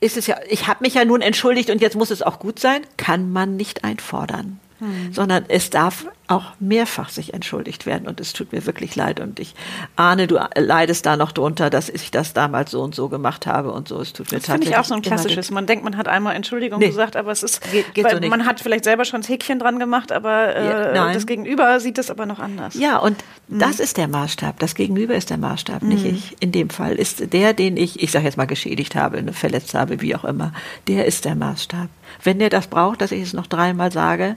ist 0.00 0.16
es 0.16 0.26
ja, 0.26 0.36
ich 0.48 0.66
habe 0.66 0.84
mich 0.84 0.94
ja 0.94 1.04
nun 1.04 1.22
entschuldigt 1.22 1.70
und 1.70 1.80
jetzt 1.80 1.96
muss 1.96 2.10
es 2.10 2.22
auch 2.22 2.38
gut 2.38 2.58
sein, 2.58 2.82
kann 2.96 3.32
man 3.32 3.56
nicht 3.56 3.84
einfordern. 3.84 4.60
Hm. 4.78 5.12
Sondern 5.12 5.44
es 5.48 5.70
darf 5.70 6.06
auch 6.28 6.52
mehrfach 6.58 7.08
sich 7.08 7.34
entschuldigt 7.34 7.86
werden 7.86 8.08
und 8.08 8.20
es 8.20 8.32
tut 8.32 8.52
mir 8.52 8.66
wirklich 8.66 8.96
leid 8.96 9.20
und 9.20 9.38
ich 9.38 9.54
ahne, 9.94 10.26
du 10.26 10.38
leidest 10.56 11.06
da 11.06 11.16
noch 11.16 11.32
drunter, 11.32 11.70
dass 11.70 11.88
ich 11.88 12.10
das 12.10 12.32
damals 12.32 12.72
so 12.72 12.82
und 12.82 12.94
so 12.94 13.08
gemacht 13.08 13.46
habe 13.46 13.70
und 13.70 13.88
so. 13.88 14.00
Es 14.00 14.12
tut 14.12 14.32
mir 14.32 14.38
das 14.38 14.46
finde 14.46 14.66
ich 14.66 14.76
auch 14.76 14.84
so 14.84 14.94
ein 14.94 15.02
klassisches. 15.02 15.50
Man 15.50 15.66
denkt, 15.66 15.84
man 15.84 15.96
hat 15.96 16.08
einmal 16.08 16.34
Entschuldigung 16.34 16.80
nee. 16.80 16.88
gesagt, 16.88 17.16
aber 17.16 17.30
es 17.30 17.42
ist, 17.42 17.62
geht, 17.70 17.94
geht 17.94 18.10
so 18.10 18.28
man 18.28 18.44
hat 18.44 18.60
vielleicht 18.60 18.84
selber 18.84 19.04
schon 19.04 19.20
das 19.20 19.28
Häkchen 19.30 19.58
dran 19.58 19.78
gemacht, 19.78 20.10
aber 20.10 20.54
äh, 20.56 20.96
ja, 20.96 21.12
das 21.12 21.26
Gegenüber 21.26 21.78
sieht 21.80 21.98
es 21.98 22.10
aber 22.10 22.26
noch 22.26 22.40
anders. 22.40 22.74
Ja, 22.74 22.98
und 22.98 23.22
mhm. 23.48 23.60
das 23.60 23.78
ist 23.78 23.96
der 23.96 24.08
Maßstab. 24.08 24.58
Das 24.58 24.74
Gegenüber 24.74 25.14
ist 25.14 25.30
der 25.30 25.38
Maßstab, 25.38 25.82
mhm. 25.82 25.88
nicht 25.88 26.04
ich. 26.04 26.36
In 26.40 26.50
dem 26.52 26.70
Fall 26.70 26.96
ist 26.96 27.32
der, 27.32 27.52
den 27.52 27.76
ich, 27.76 28.02
ich 28.02 28.10
sage 28.10 28.24
jetzt 28.24 28.36
mal 28.36 28.46
geschädigt 28.46 28.96
habe, 28.96 29.22
ne, 29.22 29.32
verletzt 29.32 29.74
habe, 29.74 30.00
wie 30.00 30.14
auch 30.16 30.24
immer, 30.24 30.52
der 30.88 31.06
ist 31.06 31.24
der 31.24 31.36
Maßstab. 31.36 31.88
Wenn 32.22 32.38
der 32.38 32.50
das 32.50 32.66
braucht, 32.66 33.00
dass 33.00 33.12
ich 33.12 33.22
es 33.22 33.32
noch 33.32 33.46
dreimal 33.46 33.92
sage, 33.92 34.36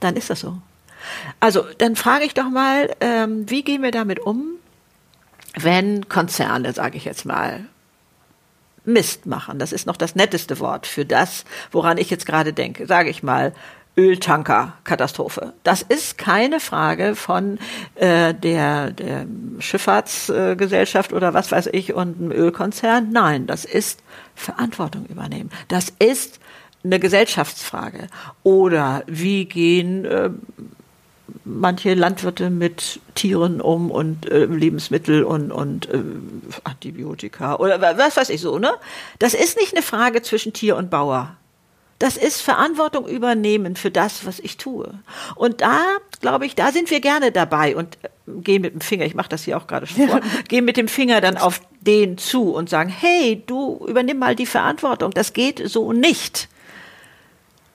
dann 0.00 0.16
ist 0.16 0.30
das 0.30 0.40
so. 0.40 0.58
Also, 1.40 1.64
dann 1.78 1.96
frage 1.96 2.24
ich 2.24 2.34
doch 2.34 2.50
mal, 2.50 2.94
ähm, 3.00 3.48
wie 3.48 3.62
gehen 3.62 3.82
wir 3.82 3.90
damit 3.90 4.20
um, 4.20 4.54
wenn 5.54 6.08
Konzerne, 6.08 6.72
sage 6.72 6.96
ich 6.96 7.04
jetzt 7.04 7.24
mal, 7.24 7.64
Mist 8.84 9.26
machen? 9.26 9.58
Das 9.58 9.72
ist 9.72 9.86
noch 9.86 9.96
das 9.96 10.14
netteste 10.14 10.58
Wort 10.60 10.86
für 10.86 11.04
das, 11.04 11.44
woran 11.70 11.98
ich 11.98 12.10
jetzt 12.10 12.26
gerade 12.26 12.52
denke. 12.52 12.86
Sage 12.86 13.10
ich 13.10 13.22
mal, 13.22 13.52
Öltanker-Katastrophe. 13.98 15.54
Das 15.64 15.82
ist 15.82 16.18
keine 16.18 16.60
Frage 16.60 17.16
von 17.16 17.58
äh, 17.96 18.32
der, 18.32 18.92
der 18.92 19.26
Schifffahrtsgesellschaft 19.58 21.12
oder 21.12 21.34
was 21.34 21.50
weiß 21.50 21.68
ich 21.72 21.94
und 21.94 22.20
einem 22.20 22.30
Ölkonzern. 22.30 23.10
Nein, 23.10 23.48
das 23.48 23.64
ist 23.64 24.00
Verantwortung 24.36 25.06
übernehmen. 25.06 25.50
Das 25.66 25.92
ist 25.98 26.38
eine 26.84 26.98
Gesellschaftsfrage. 26.98 28.08
Oder 28.42 29.02
wie 29.06 29.44
gehen 29.44 30.04
äh, 30.04 30.30
manche 31.44 31.94
Landwirte 31.94 32.50
mit 32.50 33.00
Tieren 33.14 33.60
um 33.60 33.90
und 33.90 34.30
äh, 34.30 34.44
Lebensmittel 34.44 35.24
und, 35.24 35.50
und 35.50 35.88
äh, 35.88 36.02
Antibiotika 36.64 37.56
oder 37.56 37.80
was 37.80 38.16
weiß 38.16 38.30
ich 38.30 38.40
so, 38.40 38.58
ne? 38.58 38.72
Das 39.18 39.34
ist 39.34 39.58
nicht 39.58 39.74
eine 39.74 39.82
Frage 39.82 40.22
zwischen 40.22 40.52
Tier 40.52 40.76
und 40.76 40.90
Bauer. 40.90 41.36
Das 41.98 42.16
ist 42.16 42.42
Verantwortung 42.42 43.08
übernehmen 43.08 43.74
für 43.74 43.90
das, 43.90 44.24
was 44.24 44.38
ich 44.38 44.56
tue. 44.56 44.94
Und 45.34 45.62
da, 45.62 45.82
glaube 46.20 46.46
ich, 46.46 46.54
da 46.54 46.70
sind 46.70 46.92
wir 46.92 47.00
gerne 47.00 47.32
dabei 47.32 47.74
und 47.74 47.98
äh, 48.02 48.08
gehen 48.40 48.62
mit 48.62 48.74
dem 48.74 48.80
Finger, 48.80 49.04
ich 49.04 49.14
mache 49.14 49.28
das 49.28 49.42
hier 49.44 49.56
auch 49.56 49.66
gerade 49.66 49.86
schon 49.86 50.08
vor, 50.08 50.20
gehen 50.48 50.64
mit 50.64 50.76
dem 50.76 50.88
Finger 50.88 51.20
dann 51.20 51.36
auf 51.36 51.60
den 51.80 52.18
zu 52.18 52.52
und 52.54 52.68
sagen, 52.68 52.88
hey, 52.88 53.42
du 53.46 53.84
übernimm 53.88 54.18
mal 54.18 54.36
die 54.36 54.46
Verantwortung, 54.46 55.10
das 55.12 55.32
geht 55.32 55.60
so 55.68 55.92
nicht. 55.92 56.48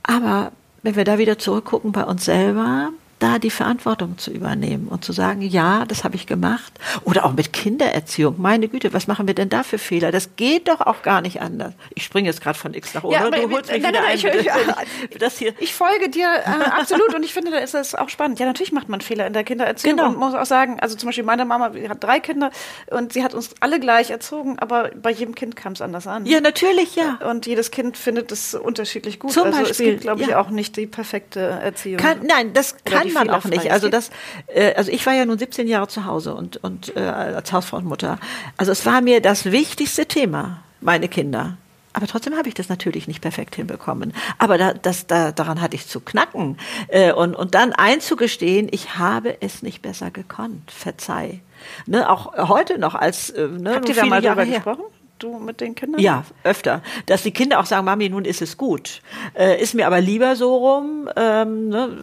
Aber 0.03 0.51
wenn 0.81 0.95
wir 0.95 1.05
da 1.05 1.17
wieder 1.17 1.39
zurückgucken 1.39 1.91
bei 1.91 2.03
uns 2.03 2.25
selber, 2.25 2.91
da 3.23 3.39
die 3.39 3.49
Verantwortung 3.49 4.17
zu 4.17 4.31
übernehmen 4.31 4.89
und 4.89 5.05
zu 5.05 5.13
sagen, 5.13 5.41
ja, 5.41 5.85
das 5.85 6.03
habe 6.03 6.15
ich 6.15 6.27
gemacht. 6.27 6.73
Oder 7.05 7.23
auch 7.23 7.31
mit 7.31 7.53
Kindererziehung. 7.53 8.35
Meine 8.37 8.67
Güte, 8.67 8.91
was 8.91 9.07
machen 9.07 9.27
wir 9.27 9.33
denn 9.33 9.47
da 9.47 9.63
für 9.63 9.77
Fehler? 9.77 10.11
Das 10.11 10.35
geht 10.35 10.67
doch 10.67 10.81
auch 10.81 11.03
gar 11.03 11.21
nicht 11.21 11.41
anders. 11.41 11.73
Ich 11.95 12.03
springe 12.03 12.27
jetzt 12.27 12.41
gerade 12.41 12.59
von 12.59 12.73
X 12.73 12.93
nach 12.93 13.05
O. 13.05 13.13
Ja, 13.13 13.29
du 13.29 13.49
holst 13.49 13.71
mich 13.71 13.81
nein, 13.81 13.93
wieder 13.93 14.01
nein, 14.01 14.77
ein. 14.77 14.87
Ich, 15.09 15.17
das 15.17 15.37
hier. 15.37 15.53
ich 15.59 15.73
folge 15.73 16.09
dir 16.09 16.27
äh, 16.27 16.69
absolut 16.69 17.15
und 17.15 17.23
ich 17.23 17.33
finde, 17.33 17.51
da 17.51 17.59
ist 17.59 17.73
es 17.73 17.95
auch 17.95 18.09
spannend. 18.09 18.39
Ja, 18.39 18.45
natürlich 18.45 18.73
macht 18.73 18.89
man 18.89 18.99
Fehler 18.99 19.25
in 19.25 19.31
der 19.31 19.45
Kindererziehung 19.45 19.95
genau. 19.95 20.09
und 20.09 20.17
muss 20.17 20.33
auch 20.33 20.45
sagen, 20.45 20.81
also 20.81 20.97
zum 20.97 21.07
Beispiel 21.07 21.23
meine 21.23 21.45
Mama 21.45 21.71
hat 21.87 22.03
drei 22.03 22.19
Kinder 22.19 22.51
und 22.91 23.13
sie 23.13 23.23
hat 23.23 23.33
uns 23.33 23.51
alle 23.61 23.79
gleich 23.79 24.11
erzogen, 24.11 24.59
aber 24.59 24.91
bei 25.01 25.11
jedem 25.11 25.33
Kind 25.33 25.55
kam 25.55 25.73
es 25.73 25.81
anders 25.81 26.07
an. 26.07 26.25
Ja, 26.25 26.41
natürlich, 26.41 26.97
ja. 26.97 27.19
Und 27.29 27.45
jedes 27.45 27.71
Kind 27.71 27.95
findet 27.95 28.33
es 28.33 28.53
unterschiedlich 28.53 29.19
gut. 29.19 29.31
Zum 29.31 29.45
also 29.45 29.59
Beispiel, 29.59 29.71
es 29.71 29.77
gibt, 29.77 30.01
glaube 30.01 30.21
ich, 30.23 30.27
ja. 30.27 30.41
auch 30.41 30.49
nicht 30.49 30.75
die 30.75 30.87
perfekte 30.87 31.39
Erziehung. 31.39 32.01
Kann, 32.01 32.19
nein, 32.27 32.51
das 32.51 32.75
kann 32.83 33.12
man 33.13 33.29
auch 33.29 33.45
nicht. 33.45 33.71
Also 33.71 33.89
das, 33.89 34.09
äh, 34.47 34.73
also 34.73 34.91
ich 34.91 35.05
war 35.05 35.13
ja 35.13 35.25
nun 35.25 35.37
17 35.37 35.67
Jahre 35.67 35.87
zu 35.87 36.05
Hause 36.05 36.35
und 36.35 36.57
und 36.63 36.95
äh, 36.95 36.99
als 36.99 37.51
Hausfrau 37.51 37.77
und 37.77 37.85
Mutter. 37.85 38.19
Also 38.57 38.71
es 38.71 38.85
war 38.85 39.01
mir 39.01 39.21
das 39.21 39.45
wichtigste 39.45 40.05
Thema, 40.05 40.63
meine 40.81 41.07
Kinder. 41.07 41.57
Aber 41.93 42.07
trotzdem 42.07 42.35
habe 42.35 42.47
ich 42.49 42.55
das 42.55 42.69
natürlich 42.69 43.07
nicht 43.07 43.21
perfekt 43.21 43.55
hinbekommen. 43.55 44.13
Aber 44.39 44.57
da, 44.57 44.73
das, 44.73 45.05
da, 45.05 45.31
daran 45.31 45.61
hatte 45.61 45.75
ich 45.75 45.87
zu 45.87 45.99
knacken. 45.99 46.57
Äh, 46.87 47.13
und, 47.13 47.35
und 47.35 47.53
dann 47.53 47.71
einzugestehen, 47.71 48.67
ich 48.71 48.97
habe 48.97 49.37
es 49.41 49.61
nicht 49.61 49.83
besser 49.83 50.09
gekonnt. 50.09 50.71
Verzeih. 50.71 51.41
Ne, 51.85 52.09
auch 52.09 52.49
heute 52.49 52.79
noch 52.79 52.95
als 52.95 53.29
äh, 53.29 53.47
ne, 53.47 53.75
Habt 53.75 53.87
ihr 53.87 53.95
da 53.95 54.05
mal 54.05 54.23
Jahre 54.23 54.47
gesprochen? 54.47 54.83
Du 55.23 55.39
mit 55.39 55.61
den 55.61 55.75
Kindern? 55.75 56.01
Ja, 56.01 56.25
öfter. 56.43 56.81
Dass 57.05 57.23
die 57.23 57.31
Kinder 57.31 57.59
auch 57.59 57.65
sagen, 57.65 57.85
Mami, 57.85 58.09
nun 58.09 58.25
ist 58.25 58.41
es 58.41 58.57
gut. 58.57 59.01
Äh, 59.33 59.61
ist 59.61 59.73
mir 59.73 59.87
aber 59.87 60.01
lieber 60.01 60.35
so 60.35 60.55
rum. 60.55 61.09
Ähm, 61.15 61.69
ne? 61.69 61.97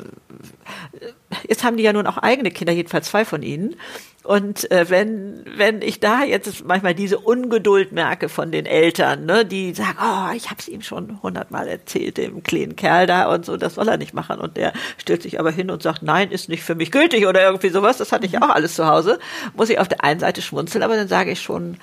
Jetzt 1.48 1.64
haben 1.64 1.76
die 1.76 1.82
ja 1.82 1.92
nun 1.92 2.06
auch 2.06 2.18
eigene 2.18 2.50
Kinder, 2.50 2.72
jedenfalls 2.72 3.08
zwei 3.08 3.24
von 3.24 3.42
ihnen. 3.42 3.76
Und 4.22 4.70
äh, 4.70 4.90
wenn, 4.90 5.44
wenn 5.56 5.80
ich 5.80 5.98
da 5.98 6.24
jetzt 6.24 6.64
manchmal 6.66 6.94
diese 6.94 7.18
Ungeduld 7.18 7.92
merke 7.92 8.28
von 8.28 8.52
den 8.52 8.66
Eltern, 8.66 9.24
ne, 9.24 9.46
die 9.46 9.72
sagen, 9.72 9.96
oh, 9.98 10.34
ich 10.36 10.50
habe 10.50 10.60
es 10.60 10.68
ihm 10.68 10.82
schon 10.82 11.22
hundertmal 11.22 11.66
erzählt, 11.66 12.18
dem 12.18 12.42
kleinen 12.42 12.76
Kerl 12.76 13.06
da 13.06 13.32
und 13.32 13.46
so, 13.46 13.56
das 13.56 13.76
soll 13.76 13.88
er 13.88 13.96
nicht 13.96 14.12
machen. 14.12 14.38
Und 14.38 14.58
der 14.58 14.74
stellt 14.98 15.22
sich 15.22 15.40
aber 15.40 15.50
hin 15.50 15.70
und 15.70 15.82
sagt, 15.82 16.02
nein, 16.02 16.30
ist 16.30 16.50
nicht 16.50 16.62
für 16.62 16.74
mich 16.74 16.92
gültig 16.92 17.26
oder 17.26 17.42
irgendwie 17.42 17.70
sowas. 17.70 17.96
Das 17.96 18.12
hatte 18.12 18.26
ich 18.26 18.40
auch 18.42 18.50
alles 18.50 18.74
zu 18.74 18.86
Hause. 18.86 19.18
Muss 19.56 19.70
ich 19.70 19.78
auf 19.78 19.88
der 19.88 20.04
einen 20.04 20.20
Seite 20.20 20.42
schmunzeln, 20.42 20.84
aber 20.84 20.96
dann 20.96 21.08
sage 21.08 21.30
ich 21.30 21.40
schon, 21.40 21.78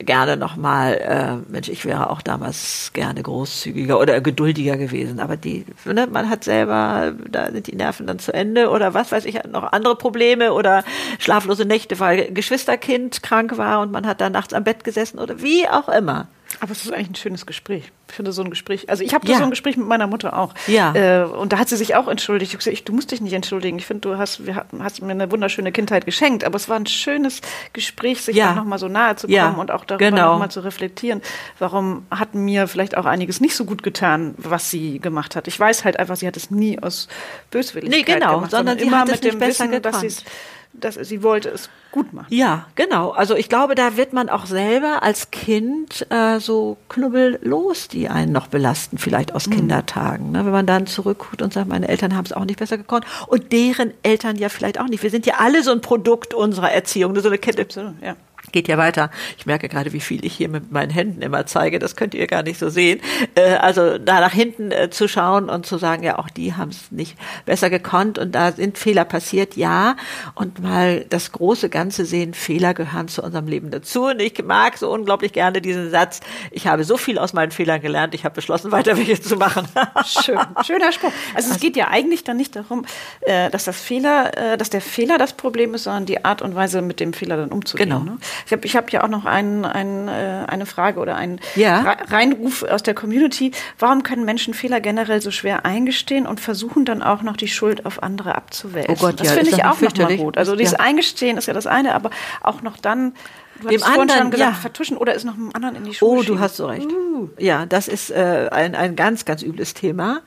gerne 0.00 0.36
nochmal, 0.36 0.94
äh, 0.94 1.50
Mensch, 1.50 1.68
ich 1.68 1.84
wäre 1.84 2.10
auch 2.10 2.22
damals 2.22 2.90
gerne 2.92 3.22
großzügiger 3.22 3.98
oder 3.98 4.20
geduldiger 4.20 4.76
gewesen. 4.76 5.20
Aber 5.20 5.36
die, 5.36 5.64
ne, 5.84 6.06
man 6.10 6.30
hat 6.30 6.44
selber, 6.44 7.12
da 7.28 7.50
sind 7.50 7.66
die 7.66 7.76
Nerven 7.76 8.06
dann 8.06 8.18
zu 8.18 8.32
Ende 8.32 8.70
oder 8.70 8.94
was 8.94 9.12
weiß 9.12 9.24
ich, 9.24 9.42
noch 9.44 9.72
andere 9.72 9.96
Probleme 9.96 10.52
oder 10.52 10.84
schlaflose 11.18 11.64
Nächte, 11.64 11.98
weil 12.00 12.32
Geschwisterkind 12.32 13.22
krank 13.22 13.58
war 13.58 13.80
und 13.80 13.92
man 13.92 14.06
hat 14.06 14.20
da 14.20 14.30
nachts 14.30 14.54
am 14.54 14.64
Bett 14.64 14.84
gesessen 14.84 15.18
oder 15.18 15.42
wie 15.42 15.68
auch 15.68 15.88
immer. 15.88 16.28
Aber 16.60 16.72
es 16.72 16.84
ist 16.84 16.92
eigentlich 16.92 17.10
ein 17.10 17.14
schönes 17.14 17.46
Gespräch. 17.46 17.92
Ich 18.08 18.14
finde 18.14 18.32
so 18.32 18.42
ein 18.42 18.50
Gespräch. 18.50 18.88
Also 18.88 19.04
ich 19.04 19.14
habe 19.14 19.28
ja. 19.28 19.38
so 19.38 19.44
ein 19.44 19.50
Gespräch 19.50 19.76
mit 19.76 19.86
meiner 19.86 20.06
Mutter 20.06 20.38
auch. 20.38 20.54
Ja. 20.66 20.94
Äh, 20.94 21.24
und 21.24 21.52
da 21.52 21.58
hat 21.58 21.68
sie 21.68 21.76
sich 21.76 21.94
auch 21.94 22.08
entschuldigt. 22.08 22.52
Ich 22.52 22.58
gesagt, 22.58 22.88
du 22.88 22.92
musst 22.92 23.10
dich 23.10 23.20
nicht 23.20 23.32
entschuldigen. 23.32 23.78
Ich 23.78 23.86
finde, 23.86 24.08
du 24.08 24.18
hast, 24.18 24.46
wir, 24.46 24.64
hast 24.80 25.02
mir 25.02 25.10
eine 25.12 25.30
wunderschöne 25.30 25.72
Kindheit 25.72 26.06
geschenkt. 26.06 26.44
Aber 26.44 26.56
es 26.56 26.68
war 26.68 26.76
ein 26.76 26.86
schönes 26.86 27.40
Gespräch, 27.72 28.22
sich 28.22 28.36
ja. 28.36 28.54
nochmal 28.54 28.78
so 28.78 28.88
nahe 28.88 29.16
zu 29.16 29.26
kommen 29.26 29.36
ja. 29.36 29.50
und 29.50 29.70
auch 29.70 29.84
darüber 29.84 30.10
genau. 30.10 30.32
nochmal 30.32 30.50
zu 30.50 30.60
reflektieren. 30.60 31.22
Warum 31.58 32.06
hat 32.10 32.34
mir 32.34 32.66
vielleicht 32.66 32.96
auch 32.96 33.04
einiges 33.04 33.40
nicht 33.40 33.54
so 33.54 33.64
gut 33.64 33.82
getan, 33.82 34.34
was 34.38 34.70
sie 34.70 34.98
gemacht 34.98 35.36
hat. 35.36 35.48
Ich 35.48 35.58
weiß 35.58 35.84
halt 35.84 35.98
einfach, 35.98 36.16
sie 36.16 36.26
hat 36.26 36.36
es 36.36 36.50
nie 36.50 36.78
aus 36.80 37.08
Böswilligkeit 37.50 38.06
nee, 38.06 38.14
genau, 38.14 38.36
gemacht, 38.36 38.50
sondern, 38.50 38.78
sondern 38.78 39.04
immer 39.04 39.04
mit 39.12 39.24
dem 39.24 39.40
Wissen, 39.40 39.70
gekonnt. 39.70 39.84
dass 39.84 40.00
sie 40.00 40.24
dass 40.72 40.94
sie 40.94 41.22
wollte 41.22 41.48
es 41.48 41.70
gut 41.90 42.12
machen. 42.12 42.28
Ja, 42.30 42.66
genau. 42.74 43.10
Also 43.10 43.34
ich 43.34 43.48
glaube, 43.48 43.74
da 43.74 43.96
wird 43.96 44.12
man 44.12 44.28
auch 44.28 44.46
selber 44.46 45.02
als 45.02 45.30
Kind 45.30 46.06
äh, 46.10 46.38
so 46.38 46.76
knubbellos, 46.88 47.88
die 47.88 48.08
einen 48.08 48.32
noch 48.32 48.46
belasten, 48.46 48.98
vielleicht 48.98 49.34
aus 49.34 49.46
mhm. 49.46 49.52
Kindertagen. 49.52 50.30
Ne? 50.32 50.44
Wenn 50.44 50.52
man 50.52 50.66
dann 50.66 50.86
zurückguckt 50.86 51.42
und 51.42 51.52
sagt, 51.52 51.68
meine 51.68 51.88
Eltern 51.88 52.14
haben 52.14 52.26
es 52.26 52.32
auch 52.32 52.44
nicht 52.44 52.58
besser 52.58 52.78
gekonnt 52.78 53.06
und 53.26 53.52
deren 53.52 53.92
Eltern 54.02 54.36
ja 54.36 54.48
vielleicht 54.48 54.78
auch 54.78 54.88
nicht. 54.88 55.02
Wir 55.02 55.10
sind 55.10 55.26
ja 55.26 55.34
alle 55.38 55.62
so 55.62 55.72
ein 55.72 55.80
Produkt 55.80 56.34
unserer 56.34 56.70
Erziehung, 56.70 57.18
so 57.18 57.28
eine 57.28 57.38
Kette. 57.38 57.62
Absolut, 57.62 57.94
ja 58.02 58.16
geht 58.52 58.68
ja 58.68 58.78
weiter. 58.78 59.10
Ich 59.36 59.46
merke 59.46 59.68
gerade, 59.68 59.92
wie 59.92 60.00
viel 60.00 60.24
ich 60.24 60.34
hier 60.34 60.48
mit 60.48 60.72
meinen 60.72 60.90
Händen 60.90 61.22
immer 61.22 61.46
zeige. 61.46 61.78
Das 61.78 61.96
könnt 61.96 62.14
ihr 62.14 62.26
gar 62.26 62.42
nicht 62.42 62.58
so 62.58 62.68
sehen. 62.68 63.00
Äh, 63.34 63.54
also 63.56 63.98
da 63.98 64.20
nach 64.20 64.32
hinten 64.32 64.70
äh, 64.70 64.90
zu 64.90 65.08
schauen 65.08 65.48
und 65.48 65.66
zu 65.66 65.78
sagen, 65.78 66.02
ja, 66.02 66.18
auch 66.18 66.30
die 66.30 66.54
haben 66.54 66.70
es 66.70 66.90
nicht 66.90 67.16
besser 67.46 67.70
gekonnt 67.70 68.18
und 68.18 68.32
da 68.32 68.52
sind 68.52 68.78
Fehler 68.78 69.04
passiert, 69.04 69.56
ja. 69.56 69.96
Und 70.34 70.60
mal 70.60 71.04
das 71.08 71.32
große 71.32 71.68
Ganze 71.68 72.04
sehen, 72.04 72.34
Fehler 72.34 72.74
gehören 72.74 73.08
zu 73.08 73.22
unserem 73.22 73.46
Leben 73.46 73.70
dazu. 73.70 74.06
Und 74.06 74.20
ich 74.20 74.42
mag 74.42 74.76
so 74.78 74.90
unglaublich 74.90 75.32
gerne 75.32 75.60
diesen 75.60 75.90
Satz, 75.90 76.20
ich 76.50 76.66
habe 76.66 76.84
so 76.84 76.96
viel 76.96 77.18
aus 77.18 77.32
meinen 77.32 77.50
Fehlern 77.50 77.80
gelernt, 77.80 78.14
ich 78.14 78.24
habe 78.24 78.34
beschlossen, 78.34 78.72
weiter 78.72 78.96
welche 78.96 79.20
zu 79.20 79.36
machen. 79.36 79.68
Schön, 80.04 80.38
schöner 80.64 80.92
Spruch. 80.92 81.12
Also 81.34 81.52
es 81.52 81.60
geht 81.60 81.76
ja 81.76 81.88
eigentlich 81.88 82.24
dann 82.24 82.36
nicht 82.36 82.56
darum, 82.56 82.84
äh, 83.20 83.50
dass 83.50 83.64
das 83.64 83.80
Fehler, 83.80 84.56
dass 84.56 84.70
der 84.70 84.80
Fehler 84.80 85.18
das 85.18 85.32
Problem 85.32 85.74
ist, 85.74 85.84
sondern 85.84 86.06
die 86.06 86.24
Art 86.24 86.42
und 86.42 86.54
Weise, 86.54 86.82
mit 86.82 87.00
dem 87.00 87.12
Fehler 87.12 87.36
dann 87.36 87.50
umzugehen. 87.50 87.90
Genau. 87.90 88.02
Ne? 88.02 88.18
Ich 88.46 88.52
habe 88.52 88.66
ich 88.66 88.76
hab 88.76 88.92
ja 88.92 89.04
auch 89.04 89.08
noch 89.08 89.24
einen, 89.24 89.64
einen, 89.64 90.08
äh, 90.08 90.44
eine 90.46 90.66
Frage 90.66 91.00
oder 91.00 91.16
einen 91.16 91.40
ja. 91.56 91.96
Reinruf 92.08 92.62
aus 92.62 92.82
der 92.82 92.94
Community. 92.94 93.52
Warum 93.78 94.02
können 94.02 94.24
Menschen 94.24 94.54
Fehler 94.54 94.80
generell 94.80 95.20
so 95.20 95.30
schwer 95.30 95.64
eingestehen 95.64 96.26
und 96.26 96.40
versuchen 96.40 96.84
dann 96.84 97.02
auch 97.02 97.22
noch 97.22 97.36
die 97.36 97.48
Schuld 97.48 97.86
auf 97.86 98.02
andere 98.02 98.34
abzuwälzen? 98.34 98.94
Oh 98.96 99.00
Gott, 99.00 99.20
das 99.20 99.28
ja, 99.28 99.32
finde 99.34 99.50
ich 99.50 99.64
auch 99.64 99.80
noch 99.80 99.96
mal 99.96 100.16
gut. 100.16 100.38
Also 100.38 100.56
dieses 100.56 100.72
ja. 100.72 100.80
Eingestehen 100.80 101.36
ist 101.36 101.46
ja 101.46 101.54
das 101.54 101.66
eine, 101.66 101.94
aber 101.94 102.10
auch 102.42 102.62
noch 102.62 102.76
dann 102.76 103.12
Du 103.60 103.68
dem 103.68 103.82
anderen 103.82 104.08
schon 104.08 104.30
gesagt, 104.30 104.52
ja. 104.52 104.60
vertuschen 104.60 104.96
oder 104.96 105.14
ist 105.14 105.24
noch 105.24 105.34
einem 105.34 105.50
anderen 105.52 105.76
in 105.76 105.84
die 105.84 105.94
Schule 105.94 106.20
Oh, 106.20 106.22
du 106.22 106.38
hast 106.38 106.56
so 106.56 106.66
recht. 106.66 106.86
Uh. 106.86 107.28
Ja, 107.38 107.66
das 107.66 107.88
ist 107.88 108.10
äh, 108.10 108.48
ein, 108.52 108.76
ein 108.76 108.94
ganz, 108.94 109.24
ganz 109.24 109.42
übles 109.42 109.74
Thema. 109.74 110.20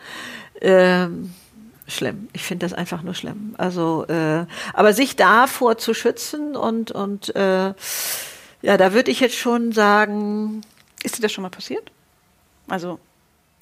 Ähm, 0.60 1.34
schlimm. 1.92 2.30
Ich 2.34 2.44
finde 2.44 2.66
das 2.66 2.74
einfach 2.74 3.04
nur 3.04 3.14
schlimm. 3.14 3.56
Also, 3.58 4.06
äh, 4.08 4.46
aber 4.74 4.94
sich 4.94 5.16
davor 5.16 5.78
zu 5.78 5.94
schützen 5.94 6.56
und 6.56 6.92
und 6.92 7.36
äh, 7.36 7.74
ja, 8.62 8.78
da 8.78 8.94
würde 8.94 9.12
ich 9.12 9.20
jetzt 9.20 9.38
schon 9.38 9.72
sagen. 9.72 10.62
Ist 11.04 11.18
dir 11.18 11.24
das 11.24 11.32
schon 11.32 11.42
mal 11.42 11.50
passiert? 11.50 11.92
Also 12.68 13.00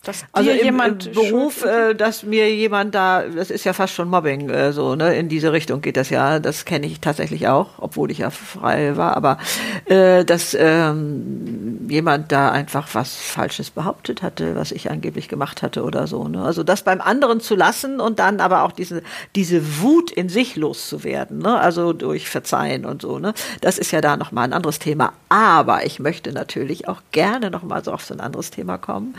dass 0.04 0.24
also 0.32 0.50
im, 0.50 0.78
Beruf, 1.14 1.66
äh, 1.66 1.94
dass 1.94 2.24
mir 2.24 2.56
jemand 2.56 2.96
da, 2.96 3.24
das 3.24 3.52
ist 3.52 3.66
ja 3.66 3.74
fast 3.74 3.94
schon 3.94 4.08
Mobbing, 4.08 4.50
äh, 4.50 4.72
so 4.72 4.96
ne, 4.96 5.16
in 5.18 5.28
diese 5.28 5.52
Richtung 5.52 5.82
geht 5.82 5.98
das 5.98 6.10
ja. 6.10 6.40
Das 6.40 6.64
kenne 6.64 6.88
ich 6.88 7.02
tatsächlich 7.02 7.50
auch, 7.50 7.72
obwohl 7.80 8.10
ich 8.10 8.20
ja 8.20 8.30
frei 8.30 8.96
war. 8.96 9.18
Aber 9.18 9.40
äh, 9.86 10.24
dass 10.24 10.56
ähm, 10.58 11.88
jemand 11.90 12.32
da 12.32 12.50
einfach 12.50 12.88
was 12.94 13.18
Falsches 13.18 13.72
behauptet 13.72 14.22
hatte, 14.22 14.56
was 14.56 14.72
ich 14.72 14.90
angeblich 14.90 15.28
gemacht 15.28 15.62
hatte 15.62 15.84
oder 15.84 16.08
so. 16.08 16.30
Ne? 16.30 16.44
Also 16.44 16.64
das 16.64 16.84
beim 16.84 17.02
anderen 17.02 17.42
zu 17.42 17.56
lassen 17.56 18.00
und 18.00 18.20
dann 18.20 18.40
aber 18.40 18.64
auch 18.64 18.72
diese 18.72 19.04
diese 19.36 19.82
Wut 19.82 20.12
in 20.12 20.30
sich 20.30 20.56
loszuwerden, 20.56 21.40
ne? 21.40 21.60
Also 21.60 21.92
durch 21.92 22.30
Verzeihen 22.30 22.86
und 22.86 23.02
so. 23.02 23.20
Ne? 23.20 23.34
Das 23.60 23.78
ist 23.78 23.92
ja 23.92 24.00
da 24.00 24.16
noch 24.16 24.32
mal 24.32 24.44
ein 24.44 24.54
anderes 24.54 24.80
Thema. 24.80 25.12
Aber 25.28 25.86
ich 25.86 26.00
möchte 26.00 26.32
natürlich 26.32 26.88
auch 26.88 27.02
gerne 27.12 27.52
noch 27.52 27.64
mal 27.64 27.84
so 27.84 27.92
auf 27.92 28.06
so 28.06 28.14
ein 28.14 28.22
anderes 28.22 28.50
Thema 28.50 28.78
kommen. 28.78 29.16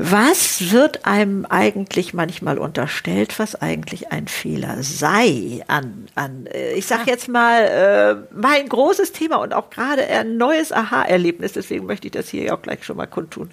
Was 0.00 0.70
wird 0.70 1.06
einem 1.06 1.44
eigentlich 1.44 2.14
manchmal 2.14 2.58
unterstellt, 2.58 3.40
was 3.40 3.56
eigentlich 3.56 4.12
ein 4.12 4.28
Fehler 4.28 4.76
sei? 4.80 5.64
An, 5.66 6.06
an 6.14 6.46
äh, 6.46 6.74
ich 6.74 6.86
sag 6.86 7.08
jetzt 7.08 7.28
mal, 7.28 7.62
äh, 7.62 8.34
mein 8.34 8.68
großes 8.68 9.10
Thema 9.10 9.36
und 9.36 9.52
auch 9.52 9.70
gerade 9.70 10.06
ein 10.06 10.36
neues 10.36 10.70
Aha-Erlebnis, 10.70 11.54
deswegen 11.54 11.86
möchte 11.86 12.06
ich 12.06 12.12
das 12.12 12.28
hier 12.28 12.54
auch 12.54 12.62
gleich 12.62 12.84
schon 12.84 12.96
mal 12.96 13.06
kundtun. 13.06 13.50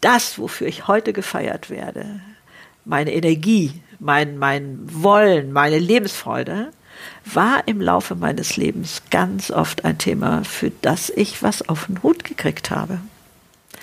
Das, 0.00 0.40
wofür 0.40 0.66
ich 0.66 0.88
heute 0.88 1.12
gefeiert 1.12 1.70
werde, 1.70 2.20
meine 2.84 3.12
Energie, 3.12 3.80
mein, 4.00 4.38
mein 4.38 4.80
Wollen, 4.90 5.52
meine 5.52 5.78
Lebensfreude, 5.78 6.72
war 7.24 7.62
im 7.66 7.80
Laufe 7.80 8.16
meines 8.16 8.56
Lebens 8.56 9.02
ganz 9.10 9.52
oft 9.52 9.84
ein 9.84 9.98
Thema, 9.98 10.42
für 10.42 10.72
das 10.82 11.10
ich 11.10 11.44
was 11.44 11.68
auf 11.68 11.86
den 11.86 12.02
Hut 12.02 12.24
gekriegt 12.24 12.72
habe. 12.72 12.98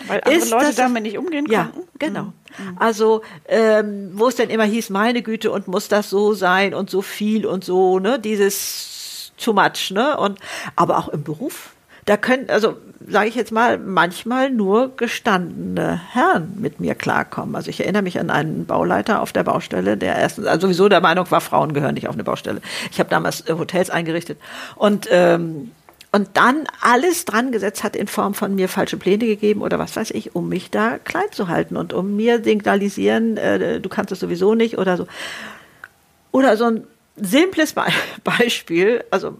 Weil 0.08 0.22
andere 0.24 0.36
ist 0.36 0.52
Leute 0.52 0.74
damit 0.76 1.04
nicht 1.04 1.18
umgehen 1.18 1.46
ja, 1.50 1.66
konnten? 1.66 1.88
genau. 2.00 2.24
Mhm. 2.24 2.78
Also, 2.78 3.22
ähm, 3.48 4.12
wo 4.14 4.28
es 4.28 4.36
denn 4.36 4.50
immer 4.50 4.64
hieß, 4.64 4.90
meine 4.90 5.22
Güte, 5.22 5.52
und 5.52 5.68
muss 5.68 5.88
das 5.88 6.10
so 6.10 6.34
sein 6.34 6.74
und 6.74 6.90
so 6.90 7.02
viel 7.02 7.46
und 7.46 7.64
so, 7.64 8.00
ne, 8.00 8.20
dieses 8.20 9.34
too 9.38 9.54
much, 9.54 9.92
ne, 9.92 10.18
und, 10.18 10.40
aber 10.76 10.98
auch 10.98 11.10
im 11.10 11.24
Beruf. 11.24 11.72
Da 12.06 12.18
können, 12.18 12.50
also, 12.50 12.78
sage 13.08 13.30
ich 13.30 13.36
jetzt 13.36 13.52
mal, 13.52 13.80
manchmal 13.80 14.52
nur 14.52 14.96
gestandene 14.96 16.00
Herren 16.14 16.54
mit 16.60 16.80
mir 16.80 16.94
klarkommen. 16.94 17.56
Also 17.56 17.70
ich 17.70 17.80
erinnere 17.80 18.04
mich 18.04 18.20
an 18.20 18.30
einen 18.30 18.66
Bauleiter 18.68 19.22
auf 19.22 19.34
der 19.34 19.44
Baustelle, 19.44 19.98
der 19.98 20.16
erstens 20.16 20.46
also 20.46 20.68
sowieso 20.68 20.88
der 20.88 21.02
Meinung 21.02 21.30
war, 21.32 21.42
Frauen 21.42 21.74
gehören 21.74 21.96
nicht 21.96 22.08
auf 22.08 22.14
eine 22.14 22.24
Baustelle. 22.24 22.62
Ich 22.92 23.00
habe 23.00 23.10
damals 23.10 23.42
äh, 23.50 23.54
Hotels 23.54 23.90
eingerichtet 23.90 24.40
und 24.76 25.08
ähm, 25.12 25.72
und 26.16 26.30
dann 26.38 26.64
alles 26.80 27.26
dran 27.26 27.52
gesetzt 27.52 27.84
hat 27.84 27.94
in 27.94 28.08
Form 28.08 28.36
von 28.36 28.56
mir 28.56 28.70
falsche 28.70 28.96
Pläne 28.96 29.26
gegeben 29.26 29.62
oder 29.62 29.80
was 29.80 29.98
weiß 29.98 30.12
ich, 30.12 30.34
um 30.34 30.48
mich 30.48 30.72
da 30.72 30.98
klein 30.98 31.30
zu 31.32 31.50
halten 31.50 31.76
und 31.76 31.92
um 31.92 32.16
mir 32.16 32.42
signalisieren, 32.42 33.36
äh, 33.36 33.82
du 33.82 33.90
kannst 33.90 34.14
es 34.14 34.22
sowieso 34.22 34.56
nicht 34.56 34.78
oder 34.78 34.96
so. 34.96 35.08
Oder 36.32 36.56
so 36.56 36.64
ein 36.64 36.88
simples 37.18 37.74
Be 37.74 37.84
Beispiel, 38.24 39.04
also 39.12 39.38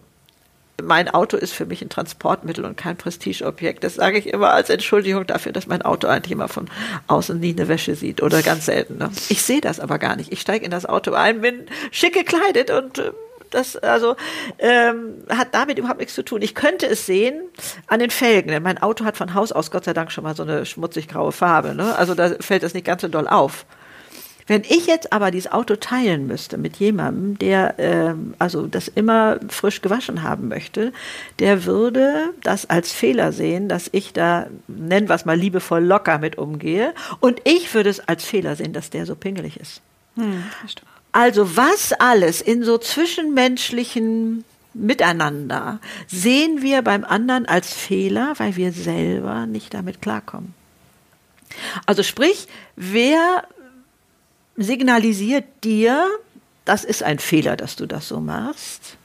mein 0.82 1.08
Auto 1.08 1.38
ist 1.38 1.54
für 1.54 1.64
mich 1.64 1.80
ein 1.80 1.88
Transportmittel 1.88 2.66
und 2.66 2.76
kein 2.76 2.98
Prestigeobjekt. 2.98 3.82
Das 3.82 3.94
sage 3.94 4.18
ich 4.18 4.26
immer 4.26 4.50
als 4.50 4.68
Entschuldigung 4.68 5.26
dafür, 5.26 5.52
dass 5.52 5.66
mein 5.66 5.80
Auto 5.80 6.08
eigentlich 6.08 6.32
immer 6.32 6.48
von 6.48 6.68
außen 7.06 7.40
nie 7.40 7.54
eine 7.56 7.68
Wäsche 7.68 7.94
sieht 7.94 8.22
oder 8.22 8.42
ganz 8.42 8.66
selten. 8.66 8.98
Ne? 8.98 9.10
Ich 9.30 9.42
sehe 9.42 9.62
das 9.62 9.80
aber 9.80 9.98
gar 9.98 10.16
nicht. 10.16 10.30
Ich 10.30 10.42
steige 10.42 10.66
in 10.66 10.70
das 10.70 10.84
Auto 10.84 11.14
ein, 11.14 11.40
bin 11.40 11.64
schick 11.90 12.12
gekleidet 12.12 12.70
und 12.70 12.98
äh, 12.98 13.12
das 13.50 13.76
also 13.76 14.16
ähm, 14.58 15.24
hat 15.28 15.48
damit 15.52 15.78
überhaupt 15.78 16.00
nichts 16.00 16.14
zu 16.14 16.24
tun. 16.24 16.42
Ich 16.42 16.54
könnte 16.54 16.86
es 16.86 17.06
sehen 17.06 17.42
an 17.86 18.00
den 18.00 18.10
Felgen, 18.10 18.50
denn 18.50 18.62
mein 18.62 18.78
Auto 18.78 19.04
hat 19.04 19.16
von 19.16 19.34
Haus 19.34 19.52
aus 19.52 19.70
Gott 19.70 19.84
sei 19.84 19.92
Dank 19.92 20.12
schon 20.12 20.24
mal 20.24 20.36
so 20.36 20.42
eine 20.42 20.66
schmutzig 20.66 21.08
graue 21.08 21.32
Farbe. 21.32 21.74
Ne? 21.74 21.96
Also 21.96 22.14
da 22.14 22.34
fällt 22.40 22.62
das 22.62 22.74
nicht 22.74 22.86
ganz 22.86 23.02
so 23.02 23.08
doll 23.08 23.28
auf. 23.28 23.66
Wenn 24.46 24.62
ich 24.62 24.86
jetzt 24.86 25.12
aber 25.12 25.30
dieses 25.30 25.50
Auto 25.50 25.74
teilen 25.74 26.26
müsste 26.26 26.56
mit 26.56 26.76
jemandem, 26.76 27.36
der 27.38 27.74
ähm, 27.78 28.34
also 28.38 28.66
das 28.66 28.86
immer 28.86 29.40
frisch 29.48 29.82
gewaschen 29.82 30.22
haben 30.22 30.48
möchte, 30.48 30.92
der 31.40 31.64
würde 31.64 32.30
das 32.42 32.70
als 32.70 32.92
Fehler 32.92 33.32
sehen, 33.32 33.68
dass 33.68 33.88
ich 33.90 34.12
da, 34.12 34.46
nennen 34.68 35.08
wir 35.08 35.16
es 35.16 35.24
mal 35.24 35.36
liebevoll, 35.36 35.84
locker 35.84 36.18
mit 36.18 36.38
umgehe. 36.38 36.94
Und 37.18 37.40
ich 37.44 37.74
würde 37.74 37.90
es 37.90 38.00
als 38.08 38.24
Fehler 38.24 38.54
sehen, 38.54 38.72
dass 38.72 38.90
der 38.90 39.04
so 39.04 39.16
pingelig 39.16 39.58
ist. 39.58 39.80
Hm, 40.14 40.44
also 41.16 41.56
was 41.56 41.94
alles 41.94 42.42
in 42.42 42.62
so 42.62 42.76
zwischenmenschlichen 42.76 44.44
Miteinander 44.74 45.80
sehen 46.06 46.60
wir 46.60 46.82
beim 46.82 47.04
anderen 47.04 47.46
als 47.46 47.72
Fehler, 47.72 48.34
weil 48.36 48.56
wir 48.56 48.70
selber 48.70 49.46
nicht 49.46 49.72
damit 49.72 50.02
klarkommen. 50.02 50.52
Also 51.86 52.02
sprich, 52.02 52.48
wer 52.76 53.48
signalisiert 54.56 55.46
dir, 55.64 56.06
das 56.66 56.84
ist 56.84 57.02
ein 57.02 57.18
Fehler, 57.18 57.56
dass 57.56 57.76
du 57.76 57.86
das 57.86 58.08
so 58.08 58.20
machst, 58.20 58.98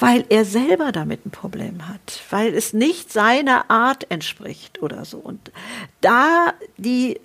weil 0.00 0.24
er 0.30 0.46
selber 0.46 0.90
damit 0.90 1.26
ein 1.26 1.30
Problem 1.30 1.86
hat, 1.86 2.22
weil 2.30 2.54
es 2.54 2.72
nicht 2.72 3.12
seiner 3.12 3.70
Art 3.70 4.10
entspricht 4.10 4.80
oder 4.80 5.04
so. 5.04 5.18
Und 5.18 5.52
da 6.00 6.54
die 6.78 7.20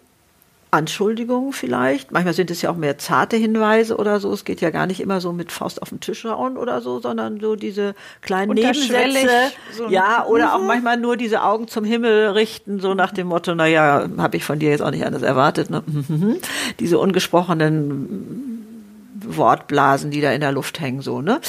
Anschuldigungen 0.72 1.52
vielleicht. 1.52 2.12
Manchmal 2.12 2.36
sind 2.36 2.52
es 2.52 2.62
ja 2.62 2.70
auch 2.70 2.76
mehr 2.76 3.00
zarte 3.00 3.38
Hinweise 3.38 3.98
oder 3.98 4.20
so. 4.20 4.32
Es 4.32 4.46
geht 4.46 4.62
ja 4.62 4.70
gar 4.70 4.86
nicht 4.86 5.00
immer 5.00 5.20
so 5.20 5.34
mit 5.34 5.52
Faust 5.52 5.82
auf 5.82 5.90
den 5.90 6.00
Tisch 6.00 6.26
hauen 6.26 6.58
oder 6.58 6.82
so, 6.82 7.00
sondern 7.00 7.40
so 7.40 7.56
diese 7.56 7.96
kleinen 8.22 8.54
Nebensätze. 8.54 9.30
So 9.76 9.90
ja, 9.90 10.26
oder 10.26 10.54
auch 10.54 10.62
mhm. 10.62 10.68
manchmal 10.68 10.98
nur 10.98 11.18
diese 11.18 11.42
Augen 11.42 11.68
zum 11.68 11.86
Himmel 11.86 12.30
richten, 12.30 12.80
so 12.80 12.94
nach 12.94 13.12
dem 13.12 13.28
Motto, 13.28 13.56
naja, 13.56 14.08
habe 14.18 14.38
ich 14.38 14.44
von 14.44 14.60
dir 14.60 14.70
jetzt 14.70 14.82
auch 14.82 14.92
nicht 14.92 15.06
anders 15.06 15.24
erwartet. 15.24 15.72
Ne? 15.72 15.84
diese 16.80 17.00
ungesprochenen 17.00 18.66
Wortblasen, 19.26 20.12
die 20.12 20.22
da 20.22 20.32
in 20.32 20.42
der 20.42 20.52
Luft 20.52 20.80
hängen, 20.80 21.02
so, 21.02 21.22
ne? 21.22 21.42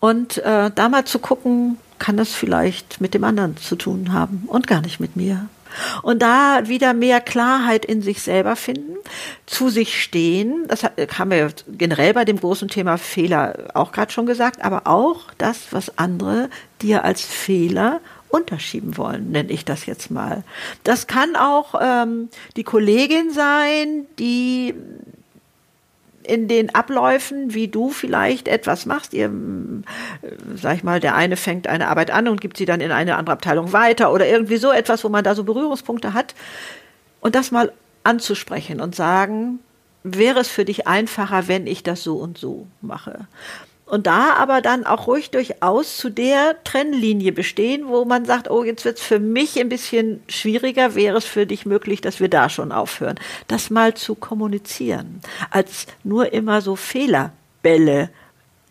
Und 0.00 0.38
äh, 0.38 0.70
da 0.74 0.88
mal 0.90 1.04
zu 1.06 1.18
gucken, 1.18 1.78
kann 1.98 2.16
das 2.16 2.34
vielleicht 2.34 3.00
mit 3.00 3.14
dem 3.14 3.24
anderen 3.24 3.56
zu 3.56 3.76
tun 3.76 4.12
haben 4.12 4.44
und 4.46 4.66
gar 4.66 4.82
nicht 4.82 5.00
mit 5.00 5.16
mir. 5.16 5.48
Und 6.02 6.22
da 6.22 6.68
wieder 6.68 6.94
mehr 6.94 7.20
Klarheit 7.20 7.84
in 7.84 8.02
sich 8.02 8.22
selber 8.22 8.56
finden, 8.56 8.96
zu 9.46 9.68
sich 9.68 10.02
stehen. 10.02 10.66
Das 10.68 10.84
haben 10.84 11.30
wir 11.30 11.50
generell 11.68 12.14
bei 12.14 12.24
dem 12.24 12.40
großen 12.40 12.68
Thema 12.68 12.98
Fehler 12.98 13.70
auch 13.74 13.92
gerade 13.92 14.12
schon 14.12 14.26
gesagt, 14.26 14.62
aber 14.62 14.86
auch 14.86 15.32
das, 15.38 15.72
was 15.72 15.98
andere 15.98 16.48
dir 16.82 17.04
als 17.04 17.22
Fehler 17.22 18.00
unterschieben 18.28 18.96
wollen, 18.96 19.30
nenne 19.30 19.52
ich 19.52 19.64
das 19.64 19.86
jetzt 19.86 20.10
mal. 20.10 20.42
Das 20.82 21.06
kann 21.06 21.36
auch 21.36 21.74
ähm, 21.80 22.28
die 22.56 22.64
Kollegin 22.64 23.30
sein, 23.30 24.06
die 24.18 24.74
in 26.26 26.48
den 26.48 26.74
Abläufen, 26.74 27.54
wie 27.54 27.68
du 27.68 27.90
vielleicht 27.90 28.48
etwas 28.48 28.86
machst. 28.86 29.12
Ihr, 29.12 29.26
äh, 29.26 30.30
sag 30.56 30.76
ich 30.76 30.84
mal, 30.84 31.00
der 31.00 31.14
eine 31.14 31.36
fängt 31.36 31.66
eine 31.66 31.88
Arbeit 31.88 32.10
an 32.10 32.28
und 32.28 32.40
gibt 32.40 32.56
sie 32.56 32.64
dann 32.64 32.80
in 32.80 32.92
eine 32.92 33.16
andere 33.16 33.34
Abteilung 33.34 33.72
weiter 33.72 34.12
oder 34.12 34.26
irgendwie 34.26 34.56
so 34.56 34.72
etwas, 34.72 35.04
wo 35.04 35.08
man 35.08 35.24
da 35.24 35.34
so 35.34 35.44
Berührungspunkte 35.44 36.14
hat. 36.14 36.34
Und 37.20 37.34
das 37.34 37.50
mal 37.50 37.72
anzusprechen 38.02 38.80
und 38.80 38.94
sagen, 38.94 39.60
wäre 40.02 40.40
es 40.40 40.48
für 40.48 40.64
dich 40.64 40.86
einfacher, 40.86 41.48
wenn 41.48 41.66
ich 41.66 41.82
das 41.82 42.02
so 42.02 42.16
und 42.16 42.38
so 42.38 42.66
mache? 42.80 43.26
Und 43.94 44.08
da 44.08 44.34
aber 44.34 44.60
dann 44.60 44.84
auch 44.84 45.06
ruhig 45.06 45.30
durchaus 45.30 45.98
zu 45.98 46.10
der 46.10 46.56
Trennlinie 46.64 47.30
bestehen, 47.30 47.86
wo 47.86 48.04
man 48.04 48.24
sagt, 48.24 48.50
oh, 48.50 48.64
jetzt 48.64 48.84
wird 48.84 48.98
es 48.98 49.04
für 49.04 49.20
mich 49.20 49.56
ein 49.60 49.68
bisschen 49.68 50.20
schwieriger, 50.28 50.96
wäre 50.96 51.16
es 51.16 51.24
für 51.24 51.46
dich 51.46 51.64
möglich, 51.64 52.00
dass 52.00 52.18
wir 52.18 52.28
da 52.28 52.48
schon 52.48 52.72
aufhören. 52.72 53.14
Das 53.46 53.70
mal 53.70 53.94
zu 53.94 54.16
kommunizieren, 54.16 55.20
als 55.50 55.86
nur 56.02 56.32
immer 56.32 56.60
so 56.60 56.74
Fehlerbälle 56.74 58.10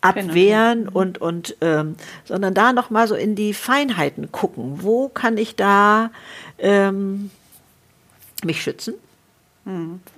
abwehren 0.01 0.87
genau. 0.87 0.99
und 0.99 1.21
und 1.21 1.55
ähm, 1.61 1.95
sondern 2.25 2.53
da 2.53 2.73
noch 2.73 2.89
mal 2.89 3.07
so 3.07 3.15
in 3.15 3.35
die 3.35 3.53
Feinheiten 3.53 4.29
gucken. 4.33 4.79
Wo 4.83 5.07
kann 5.07 5.37
ich 5.37 5.55
da 5.55 6.11
ähm, 6.57 7.31
mich 8.43 8.61
schützen? 8.61 8.95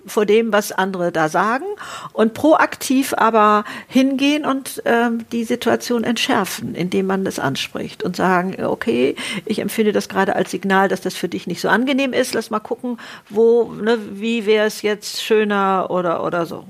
Vor 0.08 0.26
dem, 0.26 0.52
was 0.52 0.72
andere 0.72 1.12
da 1.12 1.30
sagen 1.30 1.66
und 2.14 2.34
proaktiv 2.34 3.14
aber 3.16 3.64
hingehen 3.88 4.44
und 4.44 4.82
ähm, 4.86 5.26
die 5.32 5.44
Situation 5.44 6.04
entschärfen, 6.04 6.74
indem 6.74 7.06
man 7.06 7.24
das 7.24 7.38
anspricht 7.38 8.02
und 8.02 8.16
sagen, 8.16 8.64
okay, 8.66 9.16
ich 9.46 9.60
empfinde 9.60 9.92
das 9.92 10.10
gerade 10.10 10.36
als 10.36 10.50
Signal, 10.50 10.90
dass 10.90 11.02
das 11.02 11.14
für 11.14 11.30
dich 11.30 11.46
nicht 11.46 11.62
so 11.62 11.70
angenehm 11.70 12.12
ist. 12.12 12.34
Lass 12.34 12.50
mal 12.50 12.60
gucken, 12.60 12.98
wo, 13.30 13.72
ne, 13.72 14.00
wie 14.14 14.48
wäre 14.48 14.66
es 14.66 14.82
jetzt 14.82 15.22
schöner 15.22 15.92
oder 15.92 16.24
oder 16.24 16.48
so. 16.48 16.66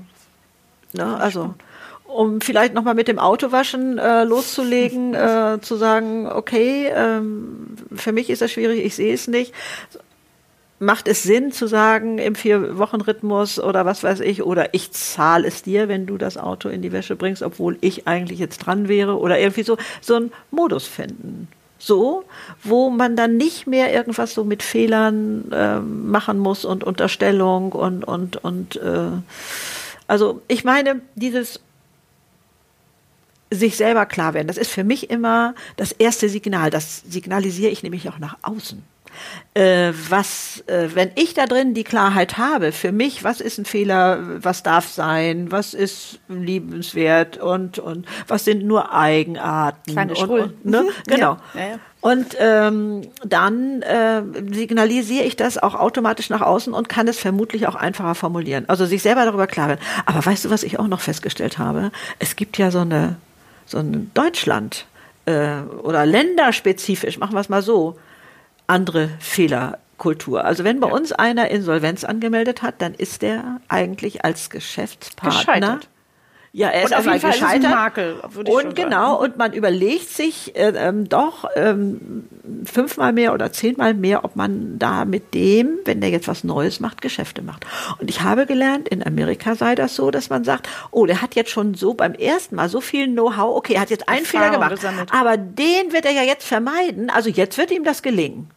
Ne, 0.92 1.18
also 1.18 1.54
um 2.04 2.42
vielleicht 2.42 2.74
noch 2.74 2.84
mal 2.84 2.94
mit 2.94 3.08
dem 3.08 3.18
Autowaschen 3.18 3.98
äh, 3.98 4.24
loszulegen, 4.24 5.14
äh, 5.14 5.58
zu 5.62 5.76
sagen, 5.76 6.30
okay, 6.30 6.90
ähm, 6.94 7.76
für 7.94 8.12
mich 8.12 8.28
ist 8.28 8.42
das 8.42 8.52
schwierig, 8.52 8.84
ich 8.84 8.94
sehe 8.94 9.14
es 9.14 9.28
nicht 9.28 9.54
macht 10.78 11.08
es 11.08 11.22
Sinn 11.22 11.52
zu 11.52 11.66
sagen, 11.66 12.18
im 12.18 12.34
Vier-Wochen-Rhythmus 12.34 13.58
oder 13.58 13.86
was 13.86 14.02
weiß 14.02 14.20
ich, 14.20 14.42
oder 14.42 14.74
ich 14.74 14.92
zahle 14.92 15.48
es 15.48 15.62
dir, 15.62 15.88
wenn 15.88 16.06
du 16.06 16.18
das 16.18 16.36
Auto 16.36 16.68
in 16.68 16.82
die 16.82 16.92
Wäsche 16.92 17.16
bringst, 17.16 17.42
obwohl 17.42 17.78
ich 17.80 18.06
eigentlich 18.06 18.38
jetzt 18.38 18.58
dran 18.58 18.88
wäre, 18.88 19.18
oder 19.18 19.38
irgendwie 19.38 19.62
so, 19.62 19.78
so 20.00 20.16
einen 20.16 20.32
Modus 20.50 20.86
finden. 20.86 21.48
So, 21.78 22.24
wo 22.62 22.90
man 22.90 23.16
dann 23.16 23.36
nicht 23.36 23.66
mehr 23.66 23.92
irgendwas 23.92 24.34
so 24.34 24.44
mit 24.44 24.62
Fehlern 24.62 25.50
äh, 25.52 25.78
machen 25.78 26.38
muss 26.38 26.64
und 26.64 26.84
Unterstellung 26.84 27.72
und, 27.72 28.04
und, 28.04 28.36
und, 28.38 28.76
äh, 28.76 29.10
also 30.06 30.40
ich 30.48 30.64
meine, 30.64 31.00
dieses 31.14 31.60
sich 33.50 33.76
selber 33.76 34.06
klar 34.06 34.34
werden, 34.34 34.48
das 34.48 34.56
ist 34.56 34.70
für 34.70 34.84
mich 34.84 35.10
immer 35.10 35.54
das 35.76 35.92
erste 35.92 36.28
Signal. 36.28 36.70
Das 36.70 37.02
signalisiere 37.08 37.70
ich 37.70 37.82
nämlich 37.82 38.08
auch 38.08 38.18
nach 38.18 38.38
außen 38.42 38.82
äh, 39.54 39.92
was, 40.08 40.62
äh, 40.66 40.88
wenn 40.94 41.10
ich 41.14 41.34
da 41.34 41.46
drin 41.46 41.74
die 41.74 41.84
Klarheit 41.84 42.38
habe, 42.38 42.72
für 42.72 42.92
mich, 42.92 43.24
was 43.24 43.40
ist 43.40 43.58
ein 43.58 43.64
Fehler, 43.64 44.42
was 44.42 44.62
darf 44.62 44.88
sein, 44.88 45.50
was 45.50 45.74
ist 45.74 46.20
liebenswert 46.28 47.38
und, 47.38 47.78
und 47.78 48.06
was 48.28 48.44
sind 48.44 48.64
nur 48.64 48.92
Eigenarten. 48.92 49.92
Kleine 49.92 50.14
und, 50.14 50.30
und 50.30 50.64
ne? 50.64 50.82
Mhm. 50.82 50.88
Genau. 51.06 51.36
Ja, 51.54 51.60
ja, 51.60 51.68
ja. 51.70 51.78
Und 52.00 52.36
ähm, 52.38 53.02
dann 53.24 53.82
äh, 53.82 54.22
signalisiere 54.52 55.24
ich 55.24 55.34
das 55.34 55.58
auch 55.58 55.74
automatisch 55.74 56.30
nach 56.30 56.40
außen 56.40 56.72
und 56.72 56.88
kann 56.88 57.08
es 57.08 57.18
vermutlich 57.18 57.66
auch 57.66 57.74
einfacher 57.74 58.14
formulieren. 58.14 58.68
Also 58.68 58.86
sich 58.86 59.02
selber 59.02 59.24
darüber 59.24 59.48
klar 59.48 59.68
werden. 59.68 59.80
Aber 60.04 60.24
weißt 60.24 60.44
du, 60.44 60.50
was 60.50 60.62
ich 60.62 60.78
auch 60.78 60.86
noch 60.86 61.00
festgestellt 61.00 61.58
habe? 61.58 61.90
Es 62.20 62.36
gibt 62.36 62.58
ja 62.58 62.70
so 62.70 62.80
eine 62.80 63.16
so 63.66 63.78
ein 63.78 64.10
Deutschland 64.14 64.86
äh, 65.26 65.60
oder 65.82 66.06
länderspezifisch, 66.06 67.18
machen 67.18 67.34
wir 67.34 67.40
es 67.40 67.48
mal 67.48 67.62
so, 67.62 67.98
andere 68.66 69.10
Fehler 69.20 69.78
Kultur. 69.98 70.44
Also 70.44 70.64
wenn 70.64 70.80
bei 70.80 70.88
ja. 70.88 70.94
uns 70.94 71.12
einer 71.12 71.50
Insolvenz 71.50 72.04
angemeldet 72.04 72.62
hat, 72.62 72.82
dann 72.82 72.94
ist 72.94 73.22
der 73.22 73.60
eigentlich 73.68 74.24
als 74.24 74.50
Geschäftspartner 74.50 75.38
Gescheitert. 75.38 75.88
Ja, 76.52 76.68
er 76.68 76.84
ist 76.84 76.92
und 76.92 76.98
auf 76.98 77.04
jeden 77.04 77.20
Fall 77.20 77.32
gescheitert. 77.32 77.58
Ist 77.58 77.66
ein 77.66 77.70
Makel, 77.70 78.20
und 78.46 78.76
genau, 78.76 79.20
und 79.22 79.36
man 79.36 79.52
überlegt 79.52 80.08
sich 80.08 80.56
äh, 80.56 80.72
ähm, 80.74 81.06
doch 81.06 81.44
ähm, 81.54 82.24
fünfmal 82.64 83.12
mehr 83.12 83.34
oder 83.34 83.52
zehnmal 83.52 83.92
mehr, 83.92 84.24
ob 84.24 84.36
man 84.36 84.78
da 84.78 85.04
mit 85.04 85.34
dem, 85.34 85.78
wenn 85.84 86.00
der 86.00 86.08
jetzt 86.08 86.28
was 86.28 86.44
Neues 86.44 86.80
macht, 86.80 87.02
Geschäfte 87.02 87.42
macht. 87.42 87.66
Und 88.00 88.08
ich 88.08 88.22
habe 88.22 88.46
gelernt, 88.46 88.88
in 88.88 89.06
Amerika 89.06 89.54
sei 89.54 89.74
das 89.74 89.96
so, 89.96 90.10
dass 90.10 90.30
man 90.30 90.44
sagt, 90.44 90.66
oh, 90.92 91.04
der 91.04 91.20
hat 91.20 91.34
jetzt 91.34 91.50
schon 91.50 91.74
so 91.74 91.92
beim 91.92 92.14
ersten 92.14 92.56
Mal 92.56 92.70
so 92.70 92.80
viel 92.80 93.06
Know-how, 93.06 93.54
okay, 93.54 93.74
er 93.74 93.82
hat 93.82 93.90
jetzt 93.90 94.08
einen 94.08 94.20
Erfahrung 94.20 94.46
Fehler 94.46 94.54
gemacht, 94.54 94.76
gesammelt. 94.76 95.12
aber 95.12 95.36
den 95.36 95.92
wird 95.92 96.06
er 96.06 96.12
ja 96.12 96.22
jetzt 96.22 96.46
vermeiden, 96.46 97.10
also 97.10 97.28
jetzt 97.28 97.58
wird 97.58 97.70
ihm 97.70 97.84
das 97.84 98.00
gelingen 98.00 98.50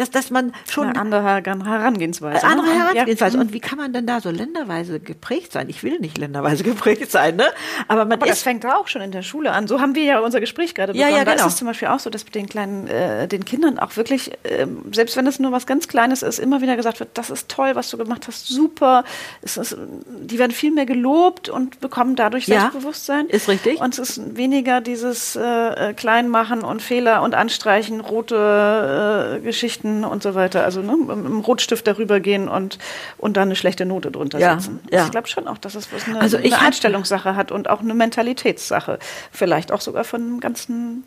dass, 0.00 0.10
dass 0.10 0.30
man 0.30 0.52
schon. 0.68 0.88
Eine 0.88 0.98
andere 0.98 1.22
Herangehensweise. 1.22 2.42
Eine 2.42 2.58
andere 2.58 2.74
Herangehensweise. 2.74 3.36
Ja. 3.36 3.42
Und 3.42 3.52
wie 3.52 3.60
kann 3.60 3.76
man 3.76 3.92
denn 3.92 4.06
da 4.06 4.20
so 4.20 4.30
länderweise 4.30 4.98
geprägt 4.98 5.52
sein? 5.52 5.68
Ich 5.68 5.82
will 5.82 5.98
nicht 5.98 6.16
länderweise 6.16 6.64
geprägt 6.64 7.10
sein, 7.10 7.36
ne? 7.36 7.46
Aber 7.86 8.06
man 8.06 8.14
Aber 8.14 8.26
ist, 8.26 8.32
das 8.32 8.42
fängt 8.42 8.64
auch 8.64 8.88
schon 8.88 9.02
in 9.02 9.12
der 9.12 9.22
Schule 9.22 9.52
an. 9.52 9.68
So 9.68 9.80
haben 9.80 9.94
wir 9.94 10.04
ja 10.04 10.20
unser 10.20 10.40
Gespräch 10.40 10.74
gerade 10.74 10.94
begonnen. 10.94 11.10
Ja, 11.10 11.18
ja, 11.18 11.24
genau. 11.24 11.36
Da 11.36 11.46
ist 11.46 11.52
es 11.52 11.58
zum 11.58 11.66
Beispiel 11.66 11.88
auch 11.88 11.98
so, 11.98 12.08
dass 12.08 12.24
mit 12.24 12.34
den 12.34 12.48
kleinen, 12.48 12.86
äh, 12.88 13.28
den 13.28 13.44
Kindern 13.44 13.78
auch 13.78 13.96
wirklich, 13.96 14.32
äh, 14.44 14.66
selbst 14.92 15.16
wenn 15.16 15.26
es 15.26 15.38
nur 15.38 15.52
was 15.52 15.66
ganz 15.66 15.86
Kleines 15.86 16.22
ist, 16.22 16.38
immer 16.38 16.62
wieder 16.62 16.76
gesagt 16.76 17.00
wird, 17.00 17.10
das 17.14 17.28
ist 17.28 17.48
toll, 17.50 17.74
was 17.74 17.90
du 17.90 17.98
gemacht 17.98 18.26
hast, 18.26 18.46
super. 18.48 19.04
Es 19.42 19.58
ist, 19.58 19.76
die 20.06 20.38
werden 20.38 20.52
viel 20.52 20.70
mehr 20.70 20.86
gelobt 20.86 21.48
und 21.50 21.80
bekommen 21.80 22.16
dadurch 22.16 22.46
ja, 22.46 22.60
Selbstbewusstsein. 22.60 23.26
Ist 23.26 23.48
richtig. 23.48 23.80
Und 23.80 23.98
es 23.98 24.16
ist 24.16 24.36
weniger 24.36 24.80
dieses 24.80 25.36
äh, 25.36 25.92
Kleinmachen 25.94 26.62
und 26.62 26.80
Fehler 26.80 27.22
und 27.22 27.34
Anstreichen, 27.34 28.00
rote 28.00 29.38
äh, 29.38 29.40
Geschichten 29.40 29.89
Noten 29.90 30.04
und 30.04 30.22
so 30.22 30.34
weiter. 30.34 30.64
Also 30.64 30.80
ne, 30.80 30.96
mit 30.96 31.10
dem 31.10 31.40
Rotstift 31.40 31.86
darüber 31.86 32.20
gehen 32.20 32.48
und, 32.48 32.78
und 33.18 33.36
dann 33.36 33.48
eine 33.48 33.56
schlechte 33.56 33.84
Note 33.84 34.10
drunter 34.10 34.38
ja, 34.38 34.54
setzen. 34.54 34.80
Ja. 34.90 35.04
Ich 35.04 35.10
glaube 35.10 35.28
schon 35.28 35.48
auch, 35.48 35.58
dass 35.58 35.74
es 35.74 35.92
was 35.92 36.06
eine, 36.06 36.20
also 36.20 36.36
eine 36.36 36.58
Einstellungssache 36.58 37.36
hat 37.36 37.52
und 37.52 37.68
auch 37.68 37.80
eine 37.80 37.94
Mentalitätssache. 37.94 38.98
Vielleicht 39.32 39.72
auch 39.72 39.80
sogar 39.80 40.04
von 40.04 40.20
einem 40.20 40.40
ganzen 40.40 41.04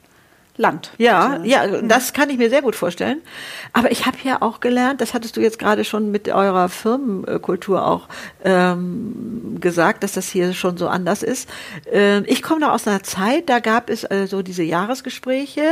Land. 0.55 0.91
Ja, 0.99 1.31
also, 1.31 1.45
ja, 1.45 1.63
hm. 1.63 1.87
das 1.87 2.13
kann 2.13 2.29
ich 2.29 2.37
mir 2.37 2.49
sehr 2.49 2.61
gut 2.61 2.75
vorstellen. 2.75 3.21
Aber 3.73 3.91
ich 3.91 4.05
habe 4.05 4.17
ja 4.23 4.41
auch 4.41 4.59
gelernt, 4.59 5.01
das 5.01 5.15
hattest 5.15 5.35
du 5.35 5.41
jetzt 5.41 5.57
gerade 5.57 5.83
schon 5.83 6.11
mit 6.11 6.29
eurer 6.29 6.69
Firmenkultur 6.69 7.87
auch 7.87 8.07
ähm, 8.43 9.57
gesagt, 9.59 10.03
dass 10.03 10.13
das 10.13 10.29
hier 10.29 10.53
schon 10.53 10.77
so 10.77 10.87
anders 10.87 11.23
ist. 11.23 11.49
Ähm, 11.91 12.23
ich 12.27 12.43
komme 12.43 12.61
noch 12.61 12.71
aus 12.71 12.87
einer 12.87 13.01
Zeit, 13.01 13.49
da 13.49 13.59
gab 13.59 13.89
es 13.89 14.05
also 14.05 14.43
diese 14.43 14.61
Jahresgespräche, 14.61 15.63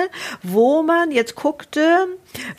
wo 0.42 0.82
man 0.82 1.12
jetzt 1.12 1.36
guckte, 1.36 2.08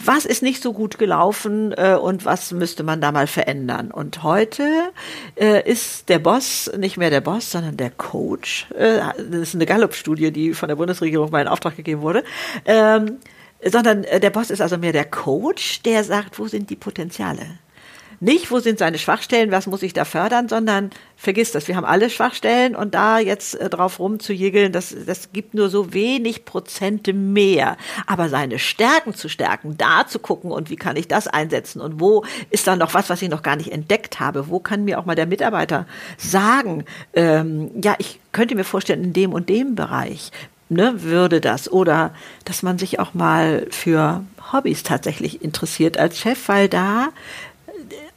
was 0.05 0.25
ist 0.25 0.43
nicht 0.43 0.63
so 0.63 0.73
gut 0.73 0.99
gelaufen 0.99 1.73
äh, 1.77 1.95
und 1.95 2.25
was 2.25 2.53
müsste 2.53 2.83
man 2.83 3.01
da 3.01 3.13
mal 3.13 3.27
verändern. 3.27 3.91
Und 3.91 4.23
heute 4.23 4.93
äh, 5.37 5.69
ist 5.71 6.09
der 6.09 6.19
Boss 6.19 6.71
nicht 6.77 6.97
mehr 6.97 7.11
der 7.11 7.21
Boss, 7.21 7.51
sondern 7.51 7.77
der 7.77 7.91
Coach. 7.91 8.67
Äh, 8.77 8.99
das 9.17 9.41
ist 9.41 9.55
eine 9.55 9.67
Gallup-Studie, 9.67 10.33
die 10.33 10.55
von 10.55 10.69
der 10.69 10.77
Bundesregierung 10.77 11.31
mal 11.31 11.43
in 11.43 11.49
Auftrag 11.49 11.77
gegeben 11.77 12.03
wurde. 12.03 12.25
Ähm, 12.65 13.19
sondern 13.65 14.05
äh, 14.05 14.21
der 14.21 14.31
Boss 14.31 14.51
ist 14.51 14.61
also 14.61 14.77
mehr 14.79 14.93
der 14.93 15.05
Coach, 15.05 15.83
der 15.83 16.05
sagt, 16.05 16.39
wo 16.39 16.49
sind 16.49 16.71
die 16.71 16.77
Potenziale? 16.77 17.59
Nicht, 18.25 18.53
wo 18.53 18.61
sind 18.61 18.79
seine 18.79 18.99
Schwachstellen, 18.99 19.51
was 19.51 19.67
muss 19.67 19.83
ich 19.83 19.95
da 19.95 20.05
fördern, 20.05 20.49
sondern 20.49 20.91
vergiss 21.17 21.51
das, 21.51 21.67
wir 21.67 21.75
haben 21.75 21.85
alle 21.85 22.09
Schwachstellen 22.09 22.77
und 22.77 22.95
da 22.95 23.19
jetzt 23.19 23.57
äh, 23.57 23.69
drauf 23.69 23.99
rumzujiggeln, 23.99 24.71
das, 24.71 24.95
das 25.07 25.33
gibt 25.33 25.55
nur 25.55 25.69
so 25.71 25.93
wenig 25.93 26.45
Prozente 26.45 27.15
mehr. 27.15 27.77
Aber 28.07 28.29
seine 28.29 28.61
Stärken 28.61 29.13
zu 29.13 29.29
stärken, 29.29 29.77
da 29.77 30.07
zu 30.07 30.21
gucken 30.21 30.53
und 30.53 30.71
wie 30.71 30.77
kann 30.77 30.95
ich 30.95 31.09
das 31.09 31.27
einsetzen 31.27 31.81
und 31.81 31.99
wo 31.99 32.25
ist 32.51 32.69
da 32.69 32.77
noch 32.77 32.95
was, 32.95 33.11
was 33.11 33.23
ich 33.23 33.29
noch 33.29 33.43
gar 33.43 33.57
nicht 33.57 33.73
entdeckt 33.73 34.21
habe, 34.21 34.49
wo 34.49 34.61
kann 34.61 34.85
mir 34.85 35.01
auch 35.01 35.05
mal 35.05 35.17
der 35.17 35.27
Mitarbeiter 35.27 35.89
sagen, 36.17 36.85
ähm, 37.15 37.73
ja, 37.83 37.97
ich 37.99 38.21
könnte 38.31 38.55
mir 38.55 38.63
vorstellen, 38.63 39.03
in 39.03 39.13
dem 39.13 39.33
und 39.33 39.49
dem 39.49 39.75
Bereich 39.75 40.31
ne, 40.69 41.03
würde 41.03 41.41
das. 41.41 41.71
Oder 41.71 42.15
dass 42.45 42.63
man 42.63 42.79
sich 42.79 43.01
auch 43.01 43.15
mal 43.15 43.67
für 43.71 44.25
Hobbys 44.53 44.83
tatsächlich 44.85 45.43
interessiert 45.43 45.99
als 45.99 46.19
Chef, 46.19 46.49
weil 46.49 46.69
da 46.69 47.09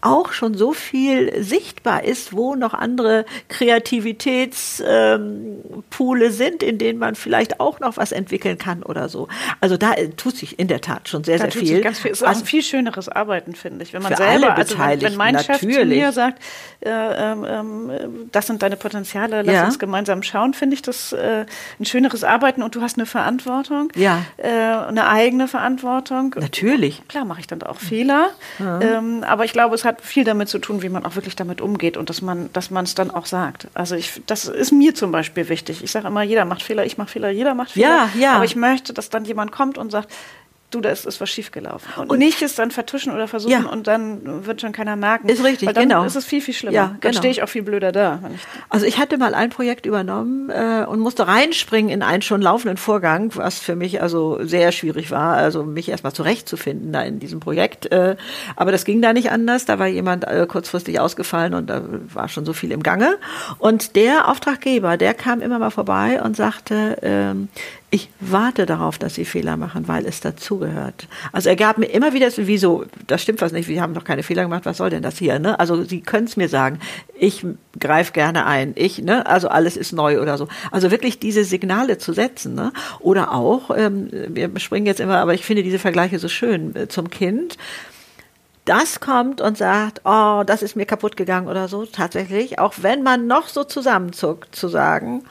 auch 0.05 0.31
schon 0.31 0.53
so 0.53 0.73
viel 0.73 1.43
sichtbar 1.43 2.03
ist, 2.03 2.33
wo 2.33 2.55
noch 2.55 2.73
andere 2.73 3.25
Kreativitätspoole 3.49 6.25
ähm, 6.25 6.31
sind, 6.31 6.63
in 6.63 6.77
denen 6.77 6.99
man 6.99 7.15
vielleicht 7.15 7.59
auch 7.59 7.79
noch 7.79 7.97
was 7.97 8.11
entwickeln 8.11 8.57
kann 8.57 8.83
oder 8.83 9.09
so. 9.09 9.27
Also 9.61 9.77
da 9.77 9.93
äh, 9.93 10.09
tut 10.09 10.37
sich 10.37 10.59
in 10.59 10.67
der 10.67 10.81
Tat 10.81 11.09
schon 11.09 11.23
sehr, 11.23 11.39
da 11.39 11.49
sehr 11.49 11.61
viel. 11.61 11.81
Ganz 11.81 11.99
viel. 11.99 12.11
Es 12.11 12.19
ist 12.19 12.23
also, 12.23 12.39
auch 12.39 12.43
ein 12.43 12.45
viel 12.45 12.61
schöneres 12.61 13.09
Arbeiten, 13.09 13.55
finde 13.55 13.83
ich. 13.83 13.93
Wenn 13.93 14.03
man 14.03 14.15
selber, 14.15 14.55
also 14.55 14.77
wenn, 14.77 15.01
wenn 15.01 15.15
mein 15.15 15.33
natürlich. 15.33 15.61
Chef 15.61 15.79
zu 15.79 15.85
mir 15.85 16.11
sagt, 16.11 16.41
äh, 16.81 16.89
ähm, 16.89 17.45
ähm, 17.45 18.29
das 18.31 18.47
sind 18.47 18.61
deine 18.61 18.77
Potenziale, 18.77 19.41
lass 19.41 19.55
ja. 19.55 19.65
uns 19.65 19.79
gemeinsam 19.79 20.23
schauen, 20.23 20.53
finde 20.53 20.75
ich 20.75 20.81
das 20.81 21.13
äh, 21.13 21.45
ein 21.79 21.85
schöneres 21.85 22.23
Arbeiten 22.23 22.61
und 22.61 22.75
du 22.75 22.81
hast 22.81 22.97
eine 22.97 23.05
Verantwortung, 23.05 23.91
ja. 23.95 24.23
äh, 24.37 24.49
eine 24.49 25.07
eigene 25.07 25.47
Verantwortung. 25.47 26.35
Natürlich. 26.37 27.01
Klar 27.07 27.25
mache 27.25 27.39
ich 27.39 27.47
dann 27.47 27.63
auch 27.63 27.79
Fehler, 27.79 28.29
ja. 28.59 28.79
ähm, 28.81 29.23
aber 29.23 29.45
ich 29.45 29.53
glaube, 29.53 29.73
es 29.73 29.83
hat 29.83 29.94
hat 29.95 30.01
viel 30.05 30.23
damit 30.23 30.49
zu 30.49 30.59
tun, 30.59 30.81
wie 30.81 30.89
man 30.89 31.05
auch 31.05 31.15
wirklich 31.15 31.35
damit 31.35 31.61
umgeht 31.61 31.97
und 31.97 32.09
dass 32.09 32.21
man, 32.21 32.49
dass 32.53 32.69
man 32.69 32.85
es 32.85 32.95
dann 32.95 33.11
auch 33.11 33.25
sagt. 33.25 33.67
Also 33.73 33.95
ich, 33.95 34.21
das 34.25 34.45
ist 34.45 34.71
mir 34.71 34.93
zum 34.95 35.11
Beispiel 35.11 35.49
wichtig. 35.49 35.83
Ich 35.83 35.91
sage 35.91 36.07
immer, 36.07 36.23
jeder 36.23 36.45
macht 36.45 36.63
Fehler, 36.63 36.85
ich 36.85 36.97
mache 36.97 37.09
Fehler, 37.09 37.29
jeder 37.29 37.55
macht 37.55 37.71
Fehler. 37.71 38.09
Ja, 38.13 38.19
ja. 38.19 38.33
Aber 38.33 38.45
ich 38.45 38.55
möchte, 38.55 38.93
dass 38.93 39.09
dann 39.09 39.25
jemand 39.25 39.51
kommt 39.51 39.77
und 39.77 39.91
sagt, 39.91 40.11
du, 40.71 40.81
da 40.81 40.89
ist, 40.89 41.05
ist 41.05 41.21
was 41.21 41.29
schiefgelaufen. 41.29 41.89
Und, 41.97 42.09
und 42.09 42.19
nicht 42.19 42.41
es 42.41 42.55
dann 42.55 42.71
vertuschen 42.71 43.13
oder 43.13 43.27
versuchen 43.27 43.51
ja. 43.51 43.69
und 43.69 43.87
dann 43.87 44.45
wird 44.45 44.61
schon 44.61 44.71
keiner 44.71 44.95
merken. 44.95 45.29
Ist 45.29 45.43
richtig, 45.43 45.71
dann 45.73 45.87
genau. 45.87 46.03
ist 46.03 46.15
es 46.15 46.25
viel, 46.25 46.41
viel 46.41 46.53
schlimmer. 46.53 46.73
Ja, 46.73 46.85
genau. 46.87 46.99
Dann 47.01 47.13
stehe 47.13 47.31
ich 47.31 47.43
auch 47.43 47.49
viel 47.49 47.63
blöder 47.63 47.91
da. 47.91 48.19
Ich 48.33 48.41
also 48.69 48.85
ich 48.85 48.97
hatte 48.97 49.17
mal 49.17 49.33
ein 49.33 49.49
Projekt 49.49 49.85
übernommen 49.85 50.49
äh, 50.49 50.85
und 50.87 50.99
musste 50.99 51.27
reinspringen 51.27 51.91
in 51.91 52.01
einen 52.01 52.21
schon 52.21 52.41
laufenden 52.41 52.77
Vorgang, 52.77 53.31
was 53.35 53.59
für 53.59 53.75
mich 53.75 54.01
also 54.01 54.43
sehr 54.43 54.71
schwierig 54.71 55.11
war, 55.11 55.35
also 55.35 55.63
mich 55.63 55.89
erstmal 55.89 56.13
zurechtzufinden 56.13 56.91
da 56.91 57.03
in 57.03 57.19
diesem 57.19 57.39
Projekt. 57.39 57.91
Äh, 57.91 58.15
aber 58.55 58.71
das 58.71 58.85
ging 58.85 59.01
da 59.01 59.13
nicht 59.13 59.31
anders. 59.31 59.65
Da 59.65 59.79
war 59.79 59.87
jemand 59.87 60.25
äh, 60.25 60.45
kurzfristig 60.47 60.99
ausgefallen 60.99 61.53
und 61.53 61.69
da 61.69 61.83
war 62.13 62.27
schon 62.27 62.45
so 62.45 62.53
viel 62.53 62.71
im 62.71 62.83
Gange. 62.83 63.17
Und 63.59 63.95
der 63.95 64.29
Auftraggeber, 64.29 64.97
der 64.97 65.13
kam 65.13 65.41
immer 65.41 65.59
mal 65.59 65.71
vorbei 65.71 66.21
und 66.21 66.35
sagte, 66.35 66.97
ähm, 67.01 67.49
ich 67.95 68.09
warte 68.19 68.65
darauf, 68.65 68.97
dass 68.97 69.15
sie 69.15 69.23
Fehler 69.23 69.55
machen, 69.55 69.87
weil 69.87 70.05
es 70.05 70.19
dazugehört. 70.19 71.07
Also 71.31 71.47
er 71.47 71.55
gab 71.55 71.77
mir 71.77 71.85
immer 71.85 72.11
wieder, 72.11 72.27
wieso, 72.35 72.83
das 73.07 73.21
stimmt 73.21 73.39
was 73.39 73.53
nicht, 73.53 73.69
wir 73.69 73.81
haben 73.81 73.93
doch 73.93 74.03
keine 74.03 74.21
Fehler 74.21 74.43
gemacht, 74.43 74.65
was 74.65 74.75
soll 74.75 74.89
denn 74.89 75.01
das 75.01 75.17
hier? 75.17 75.39
Ne? 75.39 75.57
Also 75.61 75.81
Sie 75.85 76.01
können 76.01 76.27
es 76.27 76.35
mir 76.35 76.49
sagen, 76.49 76.79
ich 77.17 77.45
greife 77.79 78.11
gerne 78.11 78.45
ein, 78.45 78.73
ich, 78.75 79.01
ne? 79.01 79.25
also 79.25 79.47
alles 79.47 79.77
ist 79.77 79.93
neu 79.93 80.21
oder 80.21 80.37
so. 80.37 80.49
Also 80.71 80.91
wirklich 80.91 81.19
diese 81.19 81.45
Signale 81.45 81.97
zu 81.97 82.11
setzen. 82.11 82.53
Ne? 82.53 82.73
Oder 82.99 83.31
auch, 83.33 83.71
ähm, 83.73 84.09
wir 84.11 84.51
springen 84.59 84.87
jetzt 84.87 84.99
immer, 84.99 85.19
aber 85.19 85.33
ich 85.33 85.45
finde 85.45 85.63
diese 85.63 85.79
Vergleiche 85.79 86.19
so 86.19 86.27
schön 86.27 86.75
äh, 86.75 86.89
zum 86.89 87.09
Kind 87.09 87.55
das 88.65 88.99
kommt 88.99 89.41
und 89.41 89.59
sagt, 89.59 90.01
oh, 90.05 90.41
das 90.43 90.63
ist 90.63 90.75
mir 90.75 90.87
kaputt 90.87 91.15
gegangen 91.15 91.47
oder 91.47 91.67
so, 91.67 91.85
tatsächlich, 91.85 92.57
auch 92.57 92.73
wenn 92.81 93.03
man 93.03 93.27
noch 93.27 93.47
so 93.47 93.63
zusammenzuckt, 93.63 94.55
zu 94.55 94.67
sagen, 94.67 95.23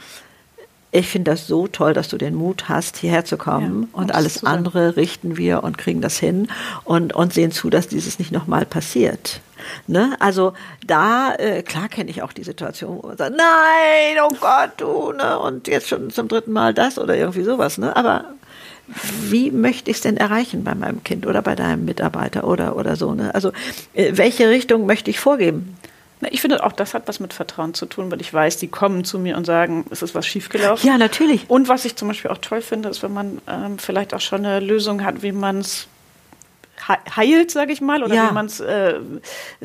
ich 0.95 1.09
finde 1.09 1.33
das 1.33 1.49
so 1.49 1.67
toll, 1.67 1.93
dass 1.93 2.09
du 2.09 2.17
den 2.17 2.37
Mut 2.37 2.69
hast, 2.69 2.97
hierher 2.97 3.25
zu 3.25 3.37
kommen 3.37 3.89
ja, 3.93 3.99
und 3.99 4.15
alles 4.15 4.45
andere 4.45 4.97
richten 4.97 5.37
wir 5.37 5.65
und 5.65 5.77
kriegen 5.77 6.01
das 6.01 6.19
hin 6.19 6.47
und, 6.85 7.13
und 7.15 7.33
sehen 7.33 7.51
zu, 7.51 7.69
dass 7.69 7.89
dieses 7.89 8.21
nicht 8.21 8.31
nochmal 8.31 8.65
passiert. 8.65 9.41
Ne? 9.89 10.15
Also 10.21 10.53
da, 10.87 11.35
äh, 11.35 11.63
klar 11.63 11.89
kenne 11.89 12.11
ich 12.11 12.23
auch 12.23 12.33
die 12.33 12.45
Situation, 12.45 13.01
wo 13.03 13.09
man 13.09 13.17
sagt, 13.17 13.35
nein, 13.37 14.23
oh 14.23 14.37
Gott, 14.41 14.71
du, 14.77 15.13
ne? 15.13 15.37
und 15.41 15.67
jetzt 15.67 15.89
schon 15.89 16.11
zum 16.11 16.29
dritten 16.29 16.53
Mal 16.53 16.73
das 16.75 16.97
oder 16.97 17.17
irgendwie 17.17 17.43
sowas. 17.43 17.77
Ne? 17.77 17.97
Aber 17.97 18.27
wie 19.21 19.51
möchte 19.51 19.91
ich 19.91 19.97
es 19.97 20.03
denn 20.03 20.17
erreichen 20.17 20.63
bei 20.63 20.77
meinem 20.77 21.03
Kind 21.03 21.27
oder 21.27 21.43
bei 21.43 21.57
deinem 21.57 21.85
Mitarbeiter 21.87 22.47
oder, 22.47 22.77
oder 22.77 22.95
so? 22.95 23.15
Ne? 23.15 23.35
Also 23.35 23.51
äh, 23.95 24.13
welche 24.15 24.49
Richtung 24.49 24.87
möchte 24.87 25.11
ich 25.11 25.19
vorgeben? 25.19 25.77
Ich 26.31 26.41
finde 26.41 26.65
auch, 26.65 26.73
das 26.73 26.95
hat 26.95 27.07
was 27.07 27.21
mit 27.21 27.33
Vertrauen 27.33 27.75
zu 27.75 27.87
tun, 27.87 28.11
weil 28.11 28.21
ich 28.21 28.33
weiß, 28.33 28.57
die 28.59 28.69
kommen 28.69 29.05
zu 29.05 29.19
mir 29.19 29.37
und 29.37 29.45
sagen, 29.45 29.85
es 29.91 30.03
ist 30.03 30.15
was 30.15 30.27
schiefgelaufen. 30.27 30.89
Ja, 30.89 30.97
natürlich. 30.97 31.45
Und 31.49 31.69
was 31.69 31.85
ich 31.85 31.97
zum 31.97 32.09
Beispiel 32.09 32.31
auch 32.31 32.39
toll 32.39 32.63
finde, 32.63 32.89
ist, 32.89 33.03
wenn 33.03 33.13
man 33.13 33.43
ähm, 33.47 33.79
vielleicht 33.79 34.15
auch 34.15 34.21
schon 34.21 34.47
eine 34.47 34.61
Lösung 34.61 35.05
hat, 35.05 35.23
wie 35.23 35.33
man 35.33 35.59
es 35.59 35.89
heilt, 37.17 37.51
sage 37.51 37.73
ich 37.73 37.81
mal, 37.81 38.03
oder 38.03 38.15
ja. 38.15 38.29
wie 38.29 38.35
man 38.35 38.47
es 38.47 38.61
äh, 38.61 38.95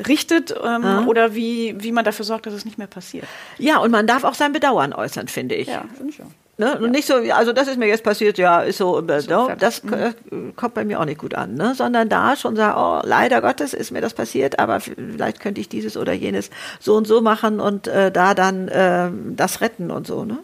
richtet 0.08 0.52
ähm, 0.52 0.82
ja. 0.82 1.04
oder 1.06 1.34
wie, 1.34 1.74
wie 1.78 1.92
man 1.92 2.04
dafür 2.04 2.24
sorgt, 2.24 2.46
dass 2.46 2.54
es 2.54 2.64
nicht 2.64 2.78
mehr 2.78 2.86
passiert. 2.86 3.26
Ja, 3.58 3.78
und 3.78 3.90
man 3.90 4.06
darf 4.06 4.24
auch 4.24 4.34
sein 4.34 4.52
Bedauern 4.52 4.92
äußern, 4.92 5.28
finde 5.28 5.54
ich. 5.54 5.68
Ja, 5.68 5.84
finde 5.96 6.12
ich 6.12 6.22
auch. 6.22 6.30
Ne? 6.60 6.78
Und 6.78 6.90
nicht 6.90 7.08
so, 7.08 7.14
also 7.14 7.54
das 7.54 7.68
ist 7.68 7.78
mir 7.78 7.86
jetzt 7.86 8.04
passiert, 8.04 8.36
ja, 8.36 8.60
ist 8.60 8.76
so, 8.76 8.98
äh, 8.98 9.22
no, 9.30 9.48
das 9.58 9.82
mhm. 9.82 10.54
kommt 10.56 10.74
bei 10.74 10.84
mir 10.84 11.00
auch 11.00 11.06
nicht 11.06 11.18
gut 11.18 11.34
an, 11.34 11.54
ne? 11.54 11.74
sondern 11.74 12.10
da 12.10 12.36
schon 12.36 12.54
sagen, 12.54 12.76
oh, 12.78 13.00
leider 13.02 13.40
Gottes 13.40 13.72
ist 13.72 13.92
mir 13.92 14.02
das 14.02 14.12
passiert, 14.12 14.58
aber 14.58 14.78
vielleicht 14.78 15.40
könnte 15.40 15.58
ich 15.62 15.70
dieses 15.70 15.96
oder 15.96 16.12
jenes 16.12 16.50
so 16.78 16.96
und 16.96 17.06
so 17.06 17.22
machen 17.22 17.60
und 17.60 17.88
äh, 17.88 18.12
da 18.12 18.34
dann 18.34 18.68
äh, 18.68 19.10
das 19.34 19.62
retten 19.62 19.90
und 19.90 20.06
so. 20.06 20.26
Ne? 20.26 20.38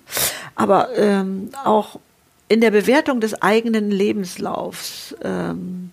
Aber 0.54 0.88
ähm, 0.96 1.50
auch 1.64 2.00
in 2.48 2.62
der 2.62 2.70
Bewertung 2.70 3.20
des 3.20 3.42
eigenen 3.42 3.90
Lebenslaufs 3.90 5.14
ähm, 5.22 5.90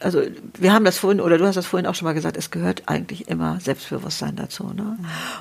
also 0.00 0.22
wir 0.58 0.72
haben 0.72 0.84
das 0.84 0.98
vorhin, 0.98 1.20
oder 1.20 1.38
du 1.38 1.46
hast 1.46 1.56
das 1.56 1.66
vorhin 1.66 1.86
auch 1.86 1.94
schon 1.94 2.06
mal 2.06 2.12
gesagt, 2.12 2.36
es 2.36 2.50
gehört 2.50 2.84
eigentlich 2.86 3.28
immer 3.28 3.58
Selbstbewusstsein 3.60 4.36
dazu. 4.36 4.72
Ne? 4.74 4.96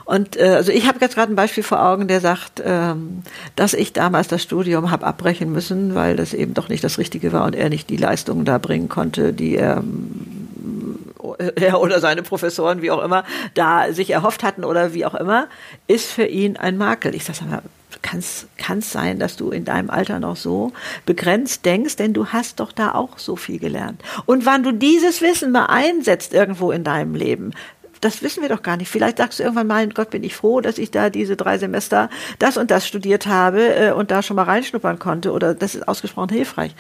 Und 0.06 0.38
äh, 0.38 0.50
also 0.50 0.72
ich 0.72 0.88
habe 0.88 1.00
jetzt 1.02 1.16
gerade 1.16 1.32
ein 1.32 1.36
Beispiel 1.36 1.64
vor 1.64 1.84
Augen, 1.84 2.08
der 2.08 2.22
sagt, 2.22 2.62
ähm, 2.66 3.24
dass 3.56 3.74
ich 3.74 3.94
damals 3.94 4.28
das 4.28 4.44
Studium 4.44 4.92
habe 4.92 5.06
abbrechen 5.06 5.52
müssen, 5.52 5.96
weil 5.96 6.16
das 6.16 6.34
eben 6.34 6.54
doch 6.54 6.70
nicht 6.70 6.84
das 6.84 6.98
Richtige 6.98 7.32
war 7.34 7.46
und 7.46 7.56
er 7.56 7.70
nicht 7.70 7.90
die 7.90 7.98
Leistungen 7.98 8.46
da 8.46 8.58
bringen 8.58 8.90
konnte, 8.90 9.34
die 9.34 9.56
er 9.56 9.84
er 11.56 11.80
oder 11.80 12.00
seine 12.00 12.24
Professoren, 12.24 12.82
wie 12.82 12.92
auch 12.92 13.04
immer, 13.04 13.24
da 13.54 13.92
sich 13.94 14.10
erhofft 14.12 14.44
hatten 14.44 14.64
oder 14.64 14.94
wie 14.94 15.06
auch 15.06 15.16
immer, 15.16 15.48
ist 15.88 16.12
für 16.12 16.26
ihn 16.26 16.58
ein 16.58 16.78
Makel. 16.78 17.16
Ich 17.16 17.24
sage 17.24 17.46
mal, 17.46 17.62
kann 18.02 18.20
es 18.20 18.92
sein, 18.92 19.20
dass 19.20 19.36
du 19.36 19.52
in 19.52 19.66
deinem 19.66 19.90
Alter 19.90 20.20
noch 20.20 20.38
so 20.38 20.72
begrenzt 21.06 21.66
denkst, 21.66 21.98
denn 21.98 22.14
du 22.14 22.28
hast 22.28 22.60
doch 22.60 22.72
da 22.72 22.94
auch 22.94 23.18
so 23.18 23.36
viel 23.36 23.60
gelernt. 23.60 24.02
Und 24.26 24.46
wann 24.46 24.64
du 24.64 24.72
dieses 24.72 25.22
Wissen 25.22 25.52
mal 25.52 25.66
einsetzt 25.66 26.34
irgendwo 26.34 26.72
in 26.72 26.84
deinem 26.84 27.16
Leben, 27.16 27.52
das 28.02 28.22
wissen 28.24 28.42
wir 28.42 28.50
doch 28.50 28.62
gar 28.62 28.78
nicht. 28.78 28.90
Vielleicht 28.90 29.18
sagst 29.18 29.40
du 29.40 29.44
irgendwann 29.44 29.68
mal, 29.68 29.88
Gott, 29.90 30.10
bin 30.10 30.24
ich 30.24 30.36
froh, 30.36 30.62
dass 30.62 30.78
ich 30.78 30.92
da 30.92 31.10
diese 31.10 31.36
drei 31.36 31.58
Semester 31.58 32.10
das 32.40 32.58
und 32.58 32.72
das 32.72 32.88
studiert 32.88 33.28
habe 33.28 33.76
äh, 33.76 33.92
und 33.92 34.12
da 34.12 34.24
schon 34.24 34.36
mal 34.36 34.44
reinschnuppern 34.44 35.00
konnte 35.00 35.32
oder 35.32 35.54
das 35.54 35.76
ist 35.76 35.88
ausgesprochen 35.88 36.30
hilfreich. 36.30 36.74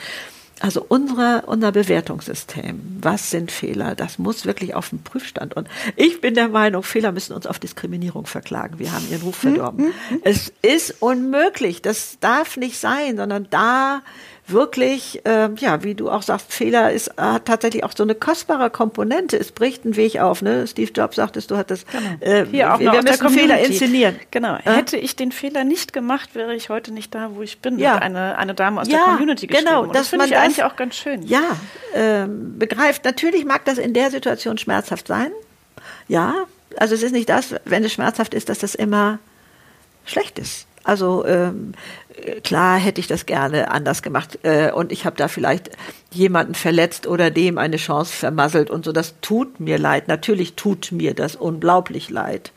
Also 0.60 0.86
unsere, 0.88 1.43
unser 1.45 1.72
Bewertungssystem, 1.72 2.98
was 3.02 3.32
sind 3.32 3.52
Fehler, 3.52 3.95
das 3.95 4.19
muss 4.19 4.45
wirklich 4.45 4.76
auf 4.76 4.89
den 4.89 5.02
Prüfstand. 5.02 5.56
Und 5.56 5.69
ich 5.95 6.19
bin 6.19 6.36
der 6.36 6.50
Meinung, 6.50 6.84
Fehler 6.84 7.12
müssen 7.12 7.34
uns 7.34 7.48
auf 7.48 7.60
Diskriminierung 7.60 8.26
verklagen. 8.26 8.78
Wir 8.78 8.91
haben 8.91 9.06
ihren 9.10 9.22
Ruf 9.22 9.38
verdorben. 9.38 9.86
Mhm. 9.86 10.22
Es 10.24 10.52
ist 10.62 11.02
unmöglich, 11.02 11.82
das 11.82 12.17
darf 12.19 12.58
nicht 12.58 12.78
sein, 12.78 13.15
sondern 13.15 13.48
da 13.50 14.02
wirklich, 14.51 15.25
äh, 15.25 15.49
ja, 15.57 15.83
wie 15.83 15.95
du 15.95 16.09
auch 16.09 16.21
sagst, 16.21 16.51
Fehler 16.51 16.91
ist 16.91 17.12
hat 17.17 17.45
tatsächlich 17.45 17.83
auch 17.83 17.93
so 17.95 18.03
eine 18.03 18.15
kostbare 18.15 18.69
Komponente. 18.69 19.38
Es 19.38 19.51
bricht 19.51 19.85
einen 19.85 19.95
Weg 19.95 20.19
auf. 20.19 20.41
Ne? 20.41 20.67
Steve 20.67 20.91
Jobs 20.91 21.15
sagtest, 21.15 21.51
du 21.51 21.57
hattest, 21.57 21.85
genau. 21.91 22.09
äh, 22.19 22.45
Hier 22.45 22.73
auch 22.73 22.79
wir, 22.79 22.91
wir 22.91 23.03
müssen 23.03 23.29
Fehler 23.29 23.59
inszenieren. 23.59 24.19
Genau. 24.31 24.55
Äh? 24.55 24.62
Hätte 24.63 24.97
ich 24.97 25.15
den 25.15 25.31
Fehler 25.31 25.63
nicht 25.63 25.93
gemacht, 25.93 26.35
wäre 26.35 26.55
ich 26.55 26.69
heute 26.69 26.93
nicht 26.93 27.13
da, 27.15 27.31
wo 27.33 27.41
ich 27.41 27.59
bin. 27.59 27.79
Ja. 27.79 27.95
eine, 27.95 28.38
eine 28.38 28.53
Dame 28.53 28.81
aus 28.81 28.88
ja, 28.88 28.97
der 28.97 29.05
Community 29.05 29.47
geschrieben. 29.47 29.67
Genau, 29.67 29.83
Und 29.83 29.95
das, 29.95 30.09
finde 30.09 30.25
ich 30.25 30.38
eigentlich 30.38 30.63
auch 30.63 30.75
ganz 30.75 30.95
schön. 30.95 31.23
Ja, 31.23 31.43
ähm, 31.93 32.57
begreift. 32.59 33.05
Natürlich 33.05 33.45
mag 33.45 33.65
das 33.65 33.77
in 33.77 33.93
der 33.93 34.12
Situation 34.12 34.57
schmerzhaft 34.57 35.07
sein. 35.07 35.31
Ja, 36.07 36.35
also 36.77 36.95
es 36.95 37.03
ist 37.03 37.12
nicht 37.12 37.29
das, 37.29 37.55
wenn 37.65 37.83
es 37.83 37.93
schmerzhaft 37.93 38.33
ist, 38.33 38.49
dass 38.49 38.59
das 38.59 38.75
immer 38.75 39.19
schlecht 40.05 40.39
ist. 40.39 40.67
Also 40.89 41.23
ähm, 41.28 41.73
klar 42.43 42.80
hätte 42.80 42.99
ich 42.99 43.06
das 43.06 43.28
gerne 43.28 43.69
anders 43.69 44.02
gemacht 44.02 44.39
äh, 44.41 44.71
und 44.71 44.91
ich 44.91 45.06
habe 45.06 45.15
da 45.17 45.28
vielleicht 45.28 45.69
jemanden 46.10 46.56
verletzt 46.56 47.06
oder 47.06 47.30
dem 47.30 47.60
eine 47.60 47.78
Chance 47.78 48.12
vermasselt 48.12 48.71
und 48.71 48.86
so. 48.86 48.91
Das 48.91 49.13
tut 49.21 49.60
mir 49.60 49.78
leid. 49.78 50.08
Natürlich 50.08 50.56
tut 50.56 50.91
mir 50.91 51.13
das 51.13 51.36
unglaublich 51.36 52.10
leid. 52.10 52.52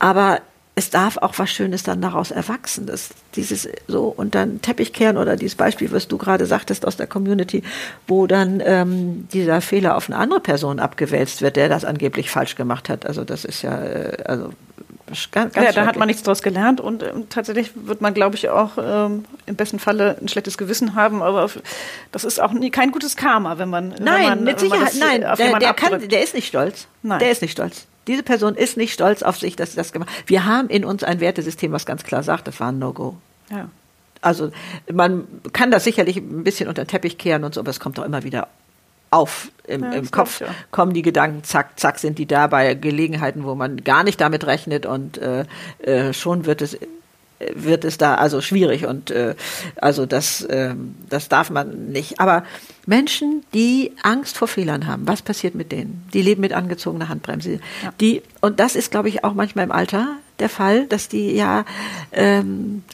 Aber 0.00 0.40
es 0.74 0.90
darf 0.90 1.16
auch 1.16 1.38
was 1.38 1.48
Schönes 1.50 1.84
dann 1.84 2.02
daraus 2.02 2.32
erwachsen. 2.32 2.86
Das, 2.86 3.10
dieses 3.36 3.68
so 3.86 4.06
und 4.06 4.34
dann 4.34 4.60
Teppich 4.62 4.92
kehren 4.92 5.16
oder 5.16 5.36
dieses 5.36 5.54
Beispiel, 5.54 5.92
was 5.92 6.08
du 6.08 6.18
gerade 6.18 6.46
sagtest 6.46 6.84
aus 6.84 6.96
der 6.96 7.06
Community, 7.06 7.62
wo 8.08 8.26
dann 8.26 8.60
ähm, 8.64 9.28
dieser 9.32 9.60
Fehler 9.60 9.96
auf 9.96 10.08
eine 10.08 10.18
andere 10.18 10.40
Person 10.40 10.80
abgewälzt 10.80 11.40
wird, 11.40 11.54
der 11.54 11.68
das 11.68 11.84
angeblich 11.84 12.30
falsch 12.30 12.56
gemacht 12.56 12.88
hat. 12.88 13.06
Also 13.06 13.22
das 13.22 13.44
ist 13.44 13.62
ja, 13.62 13.80
äh, 13.80 14.24
also 14.24 14.50
Ganz, 15.32 15.54
ganz 15.54 15.66
ja, 15.66 15.72
da 15.72 15.86
hat 15.86 15.96
man 15.96 16.06
nichts 16.06 16.22
draus 16.22 16.42
gelernt 16.42 16.80
und 16.80 17.02
äh, 17.02 17.12
tatsächlich 17.28 17.72
wird 17.74 18.00
man, 18.00 18.14
glaube 18.14 18.36
ich, 18.36 18.48
auch 18.48 18.78
ähm, 18.80 19.24
im 19.46 19.56
besten 19.56 19.78
Falle 19.78 20.16
ein 20.20 20.28
schlechtes 20.28 20.56
Gewissen 20.56 20.94
haben. 20.94 21.22
Aber 21.22 21.50
das 22.12 22.24
ist 22.24 22.40
auch 22.40 22.52
nie, 22.52 22.70
kein 22.70 22.92
gutes 22.92 23.16
Karma, 23.16 23.58
wenn 23.58 23.68
man. 23.68 23.90
Nein, 23.90 23.98
wenn 24.00 24.22
man, 24.22 24.44
mit 24.44 24.60
Sicherheit, 24.60 24.94
nein. 24.98 25.20
Der, 25.20 25.58
der, 25.58 25.74
kann, 25.74 26.08
der 26.08 26.22
ist 26.22 26.34
nicht 26.34 26.46
stolz. 26.46 26.86
Nein. 27.02 27.18
Der 27.18 27.30
ist 27.30 27.42
nicht 27.42 27.52
stolz. 27.52 27.86
Diese 28.06 28.22
Person 28.22 28.54
ist 28.54 28.76
nicht 28.76 28.92
stolz 28.92 29.22
auf 29.22 29.38
sich, 29.38 29.56
dass 29.56 29.72
sie 29.72 29.76
das 29.76 29.92
gemacht 29.92 30.10
hat. 30.10 30.28
Wir 30.28 30.46
haben 30.46 30.68
in 30.68 30.84
uns 30.84 31.04
ein 31.04 31.20
Wertesystem, 31.20 31.72
was 31.72 31.86
ganz 31.86 32.04
klar 32.04 32.22
sagt, 32.22 32.46
das 32.48 32.58
war 32.60 32.72
ein 32.72 32.78
No-Go. 32.78 33.16
Ja. 33.50 33.68
Also 34.22 34.50
man 34.92 35.26
kann 35.52 35.70
das 35.70 35.84
sicherlich 35.84 36.16
ein 36.16 36.44
bisschen 36.44 36.68
unter 36.68 36.84
den 36.84 36.88
Teppich 36.88 37.18
kehren 37.18 37.44
und 37.44 37.54
so, 37.54 37.60
aber 37.60 37.70
es 37.70 37.80
kommt 37.80 37.98
doch 37.98 38.04
immer 38.04 38.22
wieder 38.22 38.48
auf 39.10 39.50
im, 39.66 39.82
ja, 39.82 39.92
im 39.92 40.10
Kopf, 40.10 40.40
ja. 40.40 40.48
kommen 40.70 40.94
die 40.94 41.02
Gedanken, 41.02 41.44
zack, 41.44 41.78
zack, 41.78 41.98
sind 41.98 42.18
die 42.18 42.26
da 42.26 42.46
bei 42.46 42.74
Gelegenheiten, 42.74 43.44
wo 43.44 43.54
man 43.54 43.82
gar 43.84 44.04
nicht 44.04 44.20
damit 44.20 44.46
rechnet 44.46 44.86
und 44.86 45.18
äh, 45.18 45.44
äh, 45.80 46.12
schon 46.12 46.46
wird 46.46 46.62
es 46.62 46.78
wird 47.54 47.84
es 47.84 47.96
da 47.96 48.16
also 48.16 48.42
schwierig 48.42 48.84
und 48.84 49.10
äh, 49.10 49.34
also 49.76 50.04
das 50.04 50.42
äh, 50.42 50.74
das 51.08 51.28
darf 51.28 51.50
man 51.50 51.90
nicht. 51.90 52.20
Aber 52.20 52.44
Menschen, 52.86 53.44
die 53.54 53.92
Angst 54.02 54.36
vor 54.36 54.46
Fehlern 54.46 54.86
haben, 54.86 55.08
was 55.08 55.22
passiert 55.22 55.54
mit 55.54 55.72
denen? 55.72 56.06
Die 56.12 56.20
leben 56.20 56.42
mit 56.42 56.52
angezogener 56.52 57.08
Handbremse. 57.08 57.52
Ja. 57.82 57.94
Die 58.00 58.22
und 58.40 58.60
das 58.60 58.76
ist, 58.76 58.90
glaube 58.90 59.08
ich, 59.08 59.24
auch 59.24 59.32
manchmal 59.32 59.64
im 59.64 59.72
Alter 59.72 60.16
der 60.38 60.50
Fall, 60.50 60.86
dass 60.86 61.08
die 61.08 61.34
ja 61.34 61.64
ähm, 62.12 62.84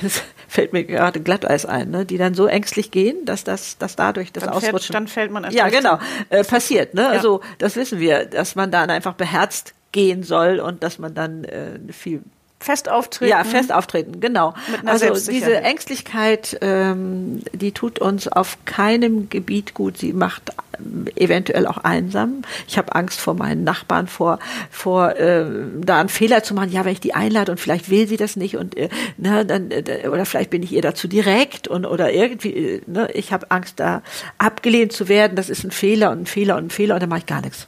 fällt 0.52 0.74
mir 0.74 0.84
gerade 0.84 1.20
Glatteis 1.20 1.64
ein, 1.64 1.90
ne? 1.90 2.04
die 2.04 2.18
dann 2.18 2.34
so 2.34 2.46
ängstlich 2.46 2.90
gehen, 2.90 3.24
dass 3.24 3.42
das, 3.42 3.78
dass 3.78 3.96
dadurch 3.96 4.32
das 4.32 4.44
dann 4.44 4.52
Ausrutschen. 4.52 4.80
Fällt, 4.80 4.94
dann 4.94 5.08
fällt 5.08 5.30
man 5.30 5.50
Ja, 5.50 5.70
genau, 5.70 5.98
äh, 6.28 6.44
passiert. 6.48 6.92
Ne? 6.92 7.02
Ja. 7.02 7.08
Also 7.08 7.40
das 7.56 7.74
wissen 7.74 8.00
wir, 8.00 8.26
dass 8.26 8.54
man 8.54 8.70
dann 8.70 8.90
einfach 8.90 9.14
beherzt 9.14 9.72
gehen 9.92 10.22
soll 10.22 10.60
und 10.60 10.82
dass 10.82 10.98
man 10.98 11.14
dann 11.14 11.44
äh, 11.44 11.78
viel 11.90 12.22
Fest 12.62 12.88
auftreten. 12.88 13.30
Ja, 13.30 13.44
fest 13.44 13.72
auftreten, 13.72 14.20
genau. 14.20 14.54
also 14.86 15.14
diese 15.30 15.56
Ängstlichkeit, 15.62 16.58
ähm, 16.60 17.42
die 17.52 17.72
tut 17.72 17.98
uns 17.98 18.28
auf 18.28 18.58
keinem 18.64 19.28
Gebiet 19.28 19.74
gut. 19.74 19.98
Sie 19.98 20.12
macht 20.12 20.52
ähm, 20.78 21.06
eventuell 21.16 21.66
auch 21.66 21.78
einsam. 21.78 22.42
Ich 22.68 22.78
habe 22.78 22.94
Angst 22.94 23.20
vor 23.20 23.34
meinen 23.34 23.64
Nachbarn, 23.64 24.06
vor, 24.06 24.38
vor 24.70 25.16
äh, 25.16 25.44
da 25.80 26.00
einen 26.00 26.08
Fehler 26.08 26.42
zu 26.42 26.54
machen. 26.54 26.70
Ja, 26.70 26.84
wenn 26.84 26.92
ich 26.92 27.00
die 27.00 27.14
einlade 27.14 27.50
und 27.50 27.58
vielleicht 27.58 27.90
will 27.90 28.06
sie 28.06 28.16
das 28.16 28.36
nicht 28.36 28.56
und 28.56 28.76
äh, 28.76 28.88
ne, 29.16 29.44
dann 29.44 29.70
äh, 29.70 30.08
oder 30.08 30.24
vielleicht 30.24 30.50
bin 30.50 30.62
ich 30.62 30.72
ihr 30.72 30.82
dazu 30.82 31.08
direkt 31.08 31.68
und 31.68 31.84
oder 31.84 32.12
irgendwie. 32.12 32.52
Äh, 32.52 32.82
ne, 32.86 33.08
ich 33.12 33.32
habe 33.32 33.50
Angst, 33.50 33.80
da 33.80 34.02
abgelehnt 34.38 34.92
zu 34.92 35.08
werden. 35.08 35.36
Das 35.36 35.50
ist 35.50 35.64
ein 35.64 35.70
Fehler 35.70 36.10
und 36.10 36.22
ein 36.22 36.26
Fehler 36.26 36.56
und 36.56 36.66
ein 36.66 36.70
Fehler 36.70 36.94
und 36.94 37.02
dann 37.02 37.08
mache 37.08 37.20
ich 37.20 37.26
gar 37.26 37.40
nichts. 37.40 37.66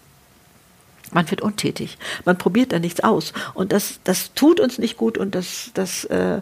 Man 1.14 1.30
wird 1.30 1.40
untätig. 1.40 1.96
Man 2.26 2.36
probiert 2.36 2.72
da 2.72 2.78
nichts 2.78 3.00
aus. 3.00 3.32
Und 3.54 3.72
das, 3.72 4.00
das 4.04 4.34
tut 4.34 4.60
uns 4.60 4.78
nicht 4.78 4.98
gut 4.98 5.16
und 5.16 5.34
das, 5.34 5.70
das 5.72 6.04
äh, 6.04 6.40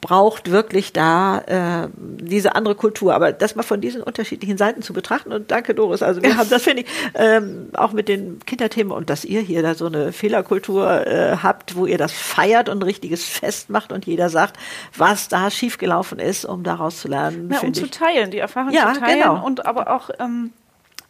braucht 0.00 0.50
wirklich 0.50 0.92
da 0.92 1.38
äh, 1.40 1.88
diese 1.96 2.54
andere 2.54 2.74
Kultur. 2.74 3.14
Aber 3.14 3.32
das 3.32 3.56
mal 3.56 3.62
von 3.62 3.80
diesen 3.80 4.02
unterschiedlichen 4.02 4.58
Seiten 4.58 4.82
zu 4.82 4.92
betrachten 4.92 5.32
und 5.32 5.50
danke 5.50 5.74
Doris, 5.74 6.02
also 6.02 6.22
wir 6.22 6.36
haben 6.36 6.48
das 6.48 6.62
finde 6.62 6.82
ich 6.82 6.88
ähm, 7.14 7.68
auch 7.74 7.92
mit 7.92 8.08
den 8.08 8.40
Kinderthemen 8.46 8.92
und 8.92 9.10
dass 9.10 9.24
ihr 9.24 9.40
hier 9.40 9.62
da 9.62 9.74
so 9.74 9.86
eine 9.86 10.12
Fehlerkultur 10.12 11.06
äh, 11.06 11.36
habt, 11.42 11.76
wo 11.76 11.86
ihr 11.86 11.98
das 11.98 12.12
feiert 12.12 12.68
und 12.68 12.78
ein 12.78 12.82
richtiges 12.82 13.24
Fest 13.24 13.70
macht 13.70 13.92
und 13.92 14.06
jeder 14.06 14.28
sagt, 14.28 14.56
was 14.96 15.28
da 15.28 15.50
schiefgelaufen 15.50 16.18
ist, 16.18 16.44
um 16.44 16.62
daraus 16.62 17.00
zu 17.00 17.08
lernen. 17.08 17.50
Ja, 17.52 17.60
um 17.60 17.74
zu 17.74 17.90
teilen, 17.90 18.30
die 18.30 18.38
Erfahrung 18.38 18.72
ja, 18.72 18.92
zu 18.94 19.00
teilen 19.00 19.20
genau. 19.20 19.44
und 19.44 19.66
aber 19.66 19.94
auch 19.94 20.10
ähm, 20.18 20.52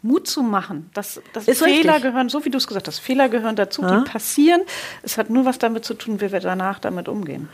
Mut 0.02 0.28
zu 0.28 0.42
machen. 0.42 0.90
Dass, 0.94 1.20
dass 1.32 1.44
Fehler 1.44 1.94
richtig. 1.94 2.02
gehören, 2.02 2.28
so 2.28 2.44
wie 2.44 2.50
du 2.50 2.58
es 2.58 2.66
gesagt 2.66 2.86
hast, 2.86 2.98
Fehler 3.00 3.28
gehören 3.28 3.56
dazu, 3.56 3.82
ja. 3.82 4.00
die 4.00 4.10
passieren. 4.10 4.62
Es 5.02 5.18
hat 5.18 5.30
nur 5.30 5.44
was 5.44 5.58
damit 5.58 5.84
zu 5.84 5.94
tun, 5.94 6.20
wie 6.20 6.30
wir 6.32 6.40
danach 6.40 6.78
damit 6.78 7.08
umgehen. 7.08 7.48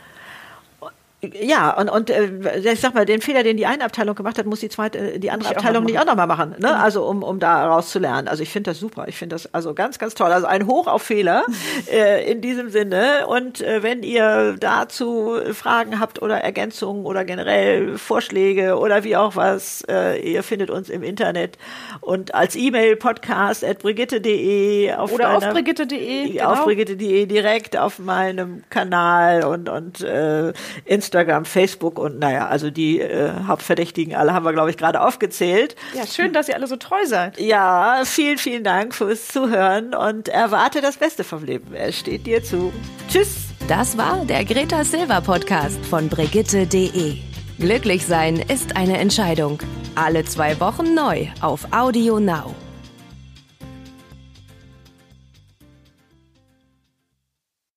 Ja, 1.33 1.71
und, 1.77 1.89
und 1.89 2.09
äh, 2.09 2.71
ich 2.71 2.79
sag 2.79 2.93
mal, 2.93 3.05
den 3.05 3.21
Fehler, 3.21 3.43
den 3.43 3.57
die 3.57 3.65
eine 3.65 3.83
Abteilung 3.83 4.15
gemacht 4.15 4.37
hat, 4.37 4.45
muss 4.45 4.59
die 4.59 4.69
zweite, 4.69 5.19
die 5.19 5.31
andere 5.31 5.49
nicht 5.49 5.57
Abteilung 5.57 5.83
auch 5.83 5.87
nicht 5.87 5.99
auch 5.99 6.05
nochmal 6.05 6.27
machen. 6.27 6.55
Ne? 6.59 6.69
Mhm. 6.69 6.73
Also 6.73 7.05
um, 7.05 7.23
um 7.23 7.39
da 7.39 7.67
rauszulernen. 7.67 8.27
Also 8.27 8.43
ich 8.43 8.49
finde 8.49 8.71
das 8.71 8.79
super. 8.79 9.05
Ich 9.07 9.17
finde 9.17 9.35
das 9.35 9.53
also 9.53 9.73
ganz, 9.73 9.99
ganz 9.99 10.13
toll. 10.13 10.31
Also 10.31 10.47
ein 10.47 10.67
Hoch 10.67 10.87
auf 10.87 11.01
Fehler 11.01 11.43
äh, 11.91 12.29
in 12.31 12.41
diesem 12.41 12.69
Sinne. 12.69 13.27
Und 13.27 13.61
äh, 13.61 13.83
wenn 13.83 14.03
ihr 14.03 14.55
dazu 14.59 15.37
Fragen 15.53 15.99
habt 15.99 16.21
oder 16.21 16.37
Ergänzungen 16.37 17.05
oder 17.05 17.25
generell 17.25 17.97
Vorschläge 17.97 18.77
oder 18.77 19.03
wie 19.03 19.15
auch 19.15 19.35
was, 19.35 19.83
äh, 19.89 20.19
ihr 20.19 20.43
findet 20.43 20.69
uns 20.69 20.89
im 20.89 21.03
Internet 21.03 21.57
und 22.01 22.35
als 22.35 22.55
E-Mail 22.55 22.95
podcast 22.95 23.63
at 23.63 23.79
brigitte.de 23.79 24.93
auf 24.93 25.11
oder 25.11 25.37
auf 25.37 25.49
brigitte.de 25.49 26.29
genau. 26.29 26.51
auf 26.51 26.63
brigitte.de 26.63 27.25
direkt 27.25 27.77
auf 27.77 27.99
meinem 27.99 28.63
Kanal 28.69 29.43
und 29.45 29.69
und 29.69 30.01
äh, 30.01 30.53
Instagram 30.85 31.14
Instagram, 31.15 31.45
Facebook 31.45 31.97
und 31.97 32.19
naja, 32.19 32.47
also 32.47 32.69
die 32.69 32.99
äh, 32.99 33.31
Hauptverdächtigen 33.47 34.15
alle 34.15 34.33
haben 34.33 34.45
wir, 34.45 34.51
glaube 34.51 34.69
ich, 34.69 34.77
gerade 34.77 34.99
aufgezählt. 34.99 35.75
Ja, 35.93 36.05
schön, 36.05 36.33
dass 36.33 36.49
ihr 36.49 36.55
alle 36.55 36.67
so 36.67 36.75
treu 36.75 37.05
seid. 37.05 37.39
Ja, 37.39 38.01
vielen, 38.03 38.37
vielen 38.37 38.65
Dank 38.65 38.93
fürs 38.93 39.29
Zuhören 39.29 39.95
und 39.95 40.27
erwarte 40.27 40.81
das 40.81 40.97
Beste 40.97 41.23
vom 41.23 41.45
Leben. 41.45 41.73
Es 41.73 41.97
steht 41.97 42.27
dir 42.27 42.43
zu. 42.43 42.73
Tschüss. 43.09 43.45
Das 43.69 43.97
war 43.97 44.25
der 44.25 44.43
Greta 44.43 44.83
Silver 44.83 45.21
Podcast 45.21 45.83
von 45.85 46.09
Brigitte.de. 46.09 47.15
Glücklich 47.59 48.05
sein 48.05 48.35
ist 48.35 48.75
eine 48.75 48.97
Entscheidung. 48.97 49.59
Alle 49.95 50.25
zwei 50.25 50.59
Wochen 50.59 50.93
neu 50.93 51.27
auf 51.39 51.65
Audio 51.71 52.19
Now. 52.19 52.53